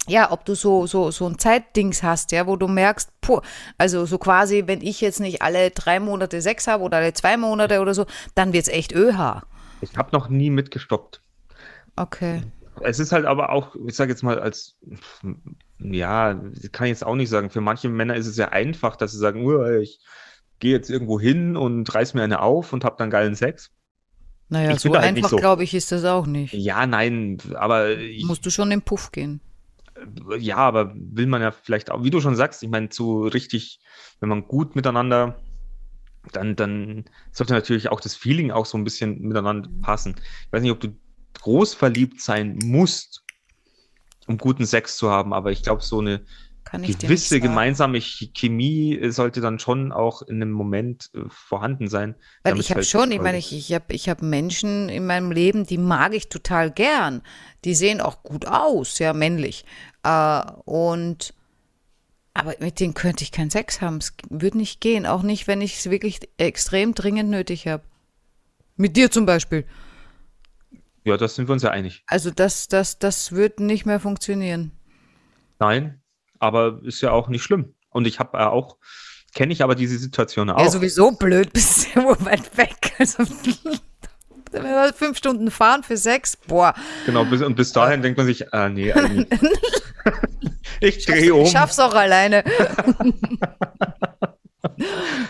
[0.08, 3.40] ja, ob du so, so, so ein Zeitdings hast, ja, wo du merkst, puh,
[3.78, 7.36] also so quasi, wenn ich jetzt nicht alle drei Monate Sex habe oder alle zwei
[7.36, 9.42] Monate oder so, dann wird's echt ÖH.
[9.80, 11.22] Ich habe noch nie mitgestoppt.
[11.96, 12.42] Okay.
[12.80, 14.76] Es ist halt aber auch, ich sage jetzt mal, als,
[15.78, 16.34] ja,
[16.72, 19.18] kann ich jetzt auch nicht sagen, für manche Männer ist es ja einfach, dass sie
[19.18, 20.00] sagen, "Uh, ich
[20.58, 23.70] gehe jetzt irgendwo hin und reiß mir eine auf und habe dann geilen Sex.
[24.48, 25.36] Naja, Ich so halt einfach, so.
[25.36, 26.52] glaube ich, ist das auch nicht.
[26.52, 29.40] Ja, nein, aber ich, Musst du schon im Puff gehen.
[30.38, 33.80] ja, aber will man ja vielleicht auch, wie du schon sagst, ich meine, zu richtig,
[34.20, 35.40] wenn man gut miteinander,
[36.32, 40.14] dann, dann sollte natürlich auch das Feeling auch so ein bisschen miteinander passen.
[40.46, 40.94] Ich weiß nicht, ob du
[41.40, 43.24] groß verliebt sein musst,
[44.26, 46.24] um guten Sex zu haben, aber ich glaube, so eine
[46.64, 51.88] Kann ich gewisse gemeinsame Ch- Chemie sollte dann schon auch in einem Moment äh, vorhanden
[51.88, 52.14] sein.
[52.42, 55.32] Weil ich habe halt schon, ich meine, ich, ich habe ich hab Menschen in meinem
[55.32, 57.22] Leben, die mag ich total gern.
[57.64, 59.64] Die sehen auch gut aus, ja, männlich.
[60.02, 61.34] Äh, und
[62.34, 63.98] Aber mit denen könnte ich keinen Sex haben.
[63.98, 65.04] Es würde nicht gehen.
[65.04, 67.84] Auch nicht, wenn ich es wirklich extrem dringend nötig habe.
[68.76, 69.66] Mit dir zum Beispiel.
[71.04, 72.04] Ja, das sind wir uns ja einig.
[72.06, 74.72] Also das, das, das wird nicht mehr funktionieren.
[75.58, 76.01] Nein,
[76.42, 77.74] aber ist ja auch nicht schlimm.
[77.90, 78.76] Und ich habe äh, auch,
[79.34, 80.58] kenne ich aber diese Situation auch.
[80.58, 82.92] Ja, sowieso blöd, bist du ja weit weg.
[82.98, 83.24] Also,
[84.94, 86.74] fünf Stunden fahren für sechs, boah.
[87.06, 89.28] Genau, bis, und bis dahin denkt man sich, ah nee, eigentlich.
[90.80, 91.44] ich drehe um.
[91.44, 92.44] Ich schaff's auch alleine.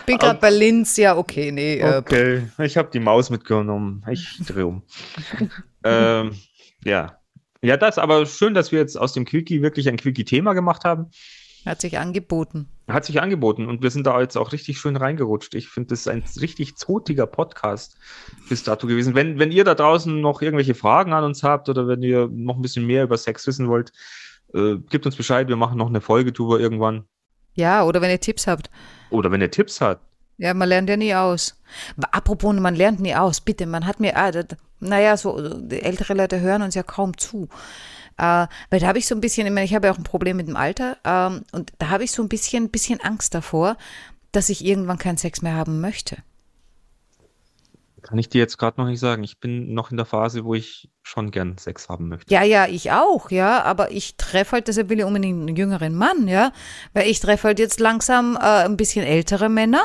[0.05, 1.77] Bin gerade bei Linz, ja, okay, nee.
[1.79, 4.03] äh, Okay, ich habe die Maus mitgenommen.
[4.09, 4.83] Ich drehe um.
[5.83, 6.35] ähm,
[6.83, 7.17] ja.
[7.63, 11.07] Ja, das aber schön, dass wir jetzt aus dem Quickie wirklich ein Quickie-Thema gemacht haben.
[11.65, 12.67] Hat sich angeboten.
[12.89, 15.55] Hat sich angeboten und wir sind da jetzt auch richtig schön reingerutscht.
[15.55, 17.97] Ich finde, das ist ein richtig zotiger Podcast
[18.49, 19.15] bis dato gewesen.
[19.15, 22.55] Wenn, wenn ihr da draußen noch irgendwelche Fragen an uns habt oder wenn ihr noch
[22.55, 23.93] ein bisschen mehr über Sex wissen wollt,
[24.53, 25.47] äh, gebt uns Bescheid.
[25.47, 27.05] Wir machen noch eine Folge drüber irgendwann.
[27.53, 28.69] Ja, oder wenn ihr Tipps habt.
[29.09, 30.03] Oder wenn ihr Tipps habt.
[30.37, 31.55] Ja, man lernt ja nie aus.
[32.11, 33.41] Apropos, man lernt nie aus.
[33.41, 34.45] Bitte, man hat mir, ah, das,
[34.79, 37.47] naja, so die ältere Leute hören uns ja kaum zu.
[38.17, 40.03] Äh, weil da habe ich so ein bisschen, ich, meine, ich habe ja auch ein
[40.03, 43.77] Problem mit dem Alter ähm, und da habe ich so ein bisschen, bisschen Angst davor,
[44.31, 46.17] dass ich irgendwann keinen Sex mehr haben möchte.
[48.03, 49.23] Kann ich dir jetzt gerade noch nicht sagen.
[49.23, 52.33] Ich bin noch in der Phase, wo ich schon gern Sex haben möchte.
[52.33, 55.95] Ja, ja, ich auch, ja, aber ich treffe halt, deshalb will ich unbedingt einen jüngeren
[55.95, 56.51] Mann, ja,
[56.93, 59.83] weil ich treffe halt jetzt langsam äh, ein bisschen ältere Männer,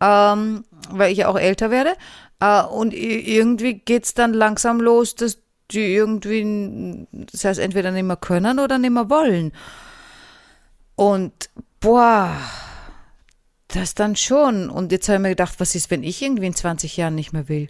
[0.00, 1.94] ähm, weil ich ja auch älter werde
[2.40, 5.38] äh, und irgendwie geht's dann langsam los, dass
[5.70, 9.52] die irgendwie, das heißt, entweder nicht mehr können oder nicht mehr wollen.
[10.96, 12.36] Und boah,
[13.68, 14.68] das dann schon.
[14.68, 17.32] Und jetzt habe ich mir gedacht, was ist, wenn ich irgendwie in 20 Jahren nicht
[17.32, 17.68] mehr will?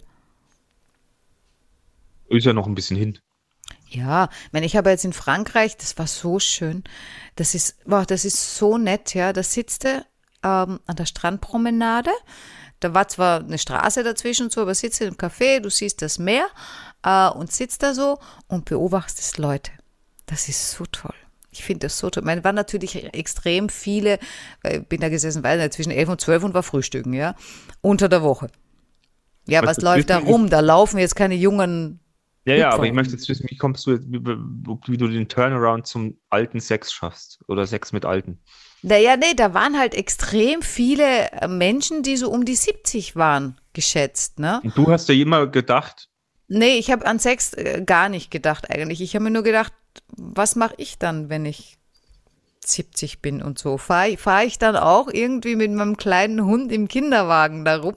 [2.29, 3.19] Ist ja noch ein bisschen hin.
[3.87, 6.83] Ja, ich meine, ich habe jetzt in Frankreich, das war so schön.
[7.35, 9.33] Das ist, boah, das ist so nett, ja.
[9.33, 10.05] Da sitzt er
[10.43, 12.11] ähm, an der Strandpromenade.
[12.79, 16.47] Da war zwar eine Straße dazwischen so, aber sitzt im Café, du siehst das Meer
[17.03, 19.71] äh, und sitzt da so und beobachtest Leute.
[20.25, 21.13] Das ist so toll.
[21.51, 22.23] Ich finde das so toll.
[22.23, 24.19] Ich meine, waren natürlich extrem viele,
[24.63, 27.35] ich bin da gesessen, weil zwischen 11 und 12 und war Frühstücken, ja,
[27.81, 28.49] unter der Woche.
[29.47, 30.49] Ja, Was was läuft da rum?
[30.49, 31.99] Da laufen jetzt keine jungen
[32.45, 35.85] Ja, ja, aber ich möchte jetzt wissen, wie kommst du, wie, wie du den Turnaround
[35.85, 38.39] zum alten Sex schaffst oder Sex mit Alten.
[38.81, 43.59] Naja, nee, da waren halt extrem viele äh, Menschen, die so um die 70 waren,
[43.73, 44.59] geschätzt, ne?
[44.63, 46.09] Und du hast ja immer gedacht,
[46.53, 48.99] Nee, ich habe an Sex äh, gar nicht gedacht eigentlich.
[48.99, 49.71] Ich habe mir nur gedacht,
[50.09, 51.77] was mache ich dann, wenn ich
[52.65, 53.77] 70 bin und so?
[53.77, 57.95] Fahre ich, fahr ich dann auch irgendwie mit meinem kleinen Hund im Kinderwagen da rum?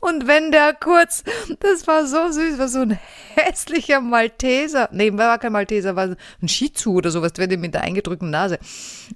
[0.00, 1.24] Und wenn der kurz,
[1.60, 2.98] das war so süß, war so ein
[3.34, 4.88] hässlicher Malteser.
[4.92, 8.58] Nee, war kein Malteser, war ein Shih Tzu oder sowas, wenn mit der eingedrückten Nase.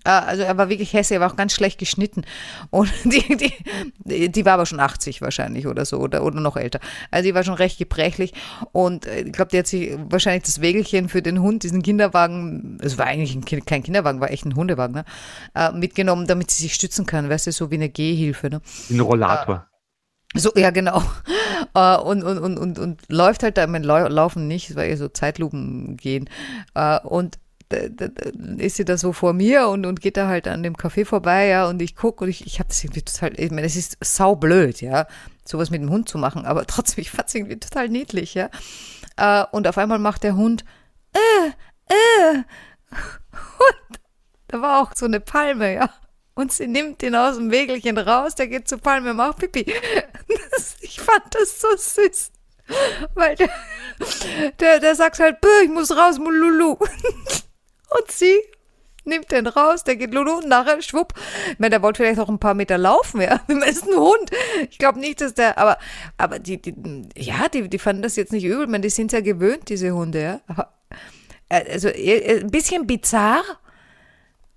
[0.04, 2.24] Äh, Also er war wirklich hässlich, er war auch ganz schlecht geschnitten.
[2.70, 3.52] Und die,
[4.04, 6.80] die, die war aber schon 80 wahrscheinlich oder so oder, oder noch älter.
[7.10, 8.32] Also die war schon recht gebrechlich.
[8.72, 12.78] Und äh, ich glaube, die hat sich wahrscheinlich das Wägelchen für den Hund, diesen Kinderwagen,
[12.82, 15.04] es war eigentlich ein kein Kinderwagen, war echt ein Hundewagen, ne?
[15.54, 17.28] äh, mitgenommen, damit sie sich stützen kann.
[17.28, 18.50] Weißt du, so wie eine Gehhilfe.
[18.50, 18.60] Ne?
[18.90, 19.66] ein Rollator.
[20.36, 21.02] So, ja, genau.
[21.74, 25.08] Äh, und, und, und, und, und läuft halt da, lau- laufen nicht, weil eher so
[25.08, 26.28] Zeitlupen gehen.
[26.74, 27.38] Äh, und
[28.58, 31.48] ist sie da so vor mir und, und geht da halt an dem Café vorbei,
[31.48, 33.96] ja, und ich gucke und ich, ich habe das irgendwie total, ich meine, es ist
[34.02, 35.06] saublöd, ja,
[35.44, 38.48] sowas mit dem Hund zu machen, aber trotzdem, ich fand es irgendwie total niedlich, ja.
[39.16, 40.64] Äh, und auf einmal macht der Hund,
[41.12, 41.48] äh,
[41.92, 42.36] äh,
[42.92, 43.98] und
[44.48, 45.90] da war auch so eine Palme, ja.
[46.36, 49.64] Und sie nimmt ihn aus dem Wägelchen raus, der geht zur Palme, macht Pipi.
[50.50, 52.30] Das, ich fand das so süß.
[53.14, 53.50] Weil der,
[54.60, 56.72] der, der sagt halt, "Bäh, ich muss raus, Lulu.
[56.72, 58.38] Und sie
[59.04, 61.14] nimmt den raus, der geht Lulu und nachher schwupp.
[61.52, 63.40] Ich meine, der wollte vielleicht auch ein paar Meter laufen, ja.
[63.46, 64.30] Meine, ist ein Hund.
[64.68, 65.78] Ich glaube nicht, dass der, aber,
[66.18, 66.74] aber die, die,
[67.16, 68.64] ja, die, die fanden das jetzt nicht übel.
[68.64, 70.72] Ich meine, die sind ja gewöhnt, diese Hunde, ja.
[71.48, 73.42] Äh, also, äh, ein bisschen bizarr,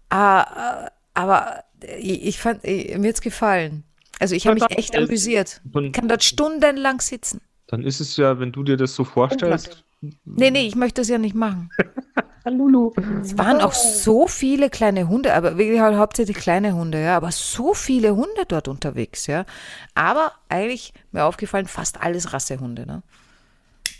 [0.09, 1.63] aber
[1.97, 3.83] ich fand, mir hat's gefallen.
[4.19, 5.61] Also ich habe mich echt amüsiert.
[5.81, 7.41] Ich kann dort stundenlang sitzen.
[7.67, 9.83] Dann ist es ja, wenn du dir das so vorstellst.
[10.01, 11.69] Nee, nee, ich möchte das ja nicht machen.
[12.49, 12.93] Lulu.
[13.21, 17.31] Es waren auch so viele kleine Hunde, aber wirklich halt hauptsächlich kleine Hunde, ja, aber
[17.31, 19.45] so viele Hunde dort unterwegs, ja.
[19.93, 23.03] Aber eigentlich mir aufgefallen, fast alles Rassehunde, ne?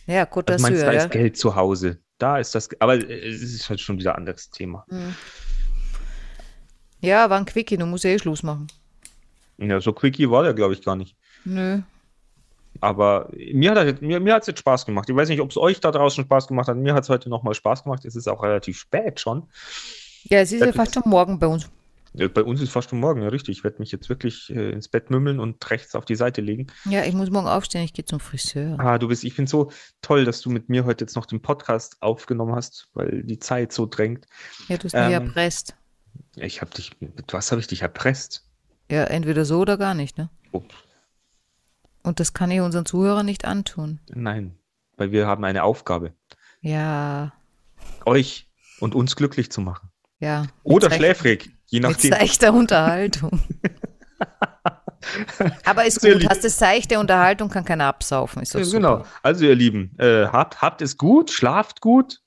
[0.07, 1.03] Ja, Côte Das meinst, d'Azur, da ja.
[1.03, 1.99] ist Geld zu Hause.
[2.17, 4.85] Da ist das, aber äh, es ist halt schon wieder ein anderes Thema.
[7.01, 8.67] Ja, war ein Quickie, du musst ja eh Schluss machen.
[9.57, 11.15] Ja, so quickie war der, glaube ich, gar nicht.
[11.43, 11.81] Nö.
[12.81, 15.09] Aber mir hat er- mir, mir es jetzt Spaß gemacht.
[15.09, 16.77] Ich weiß nicht, ob es euch da draußen Spaß gemacht hat.
[16.77, 18.05] Mir hat es heute nochmal Spaß gemacht.
[18.05, 19.43] Es ist auch relativ spät schon.
[20.23, 21.69] Ja, es ist ja Das fast schon morgen bei uns.
[22.13, 23.57] Ja, bei uns ist fast schon morgen, ja richtig.
[23.57, 26.67] Ich werde mich jetzt wirklich äh, ins Bett mümmeln und rechts auf die Seite legen.
[26.85, 28.77] Ja, ich muss morgen aufstehen, ich gehe zum Friseur.
[28.79, 29.71] Ah, du bist, ich finde so
[30.01, 33.73] toll, dass du mit mir heute jetzt noch den Podcast aufgenommen hast, weil die Zeit
[33.73, 34.25] so drängt.
[34.69, 35.75] Ja, du hast mich Ähm, erpresst.
[36.35, 38.45] Ich habe dich, mit was habe ich dich erpresst?
[38.89, 40.29] Ja, entweder so oder gar nicht, ne?
[40.51, 40.63] Oh,
[42.03, 43.99] Und das kann ich unseren Zuhörern nicht antun.
[44.09, 44.57] nein,
[44.97, 46.13] weil wir haben eine Aufgabe,
[46.61, 47.31] Ja,
[48.05, 48.49] euch
[48.79, 49.89] und uns glücklich zu machen.
[50.19, 50.47] ja.
[50.63, 52.11] Oder Mit schläfrig, je Mit nachdem.
[52.11, 53.41] seichter Unterhaltung.
[55.65, 58.41] Aber ist gut, hast du seichte Unterhaltung, kann keiner absaufen.
[58.41, 59.05] Ist Ja, genau.
[59.23, 62.21] Also ihr Lieben, äh, habt, habt es gut, schlaft gut,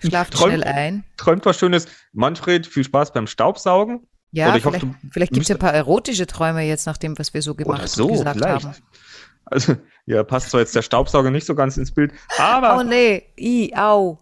[0.00, 1.04] Schlaft Träumt- schnell ein.
[1.16, 1.86] träumt was Schönes.
[2.12, 4.06] Manfred, viel Spaß beim Staubsaugen.
[4.32, 7.16] Ja, Oder ich vielleicht, vielleicht gibt es ja ein paar erotische Träume jetzt, nach dem,
[7.18, 8.66] was wir so gemacht Oder so, gesagt vielleicht.
[8.66, 8.74] haben.
[9.46, 13.22] Also, ja, passt zwar jetzt der Staubsauger nicht so ganz ins Bild, aber Oh nee,
[13.38, 14.18] i, au.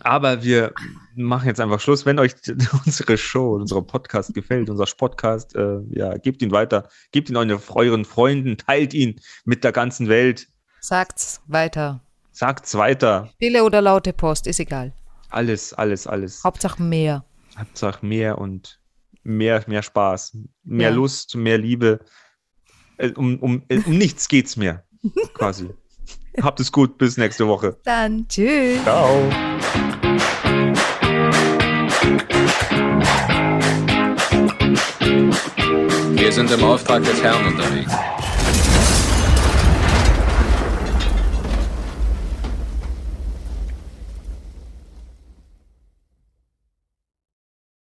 [0.00, 0.72] Aber wir
[1.16, 2.06] machen jetzt einfach Schluss.
[2.06, 2.34] Wenn euch
[2.86, 8.04] unsere Show, unser Podcast gefällt, unser Podcast, äh, ja, gebt ihn weiter, gebt ihn euren
[8.04, 10.46] Freunden, teilt ihn mit der ganzen Welt,
[10.80, 12.03] Sagt's weiter.
[12.34, 13.30] Sagt's weiter.
[13.36, 14.92] Stille oder laute Post, ist egal.
[15.30, 16.42] Alles, alles, alles.
[16.44, 17.24] Hauptsache mehr.
[17.58, 18.80] Hauptsache mehr und
[19.22, 20.94] mehr, mehr Spaß, mehr Ja.
[20.94, 22.00] Lust, mehr Liebe.
[22.98, 24.84] Äh, Um, um, äh, um nichts geht's mehr,
[25.34, 25.68] quasi.
[26.42, 27.76] Habt es gut, bis nächste Woche.
[27.84, 28.82] Dann tschüss.
[28.82, 29.30] Ciao.
[36.14, 37.92] Wir sind im Auftrag des Herrn unterwegs.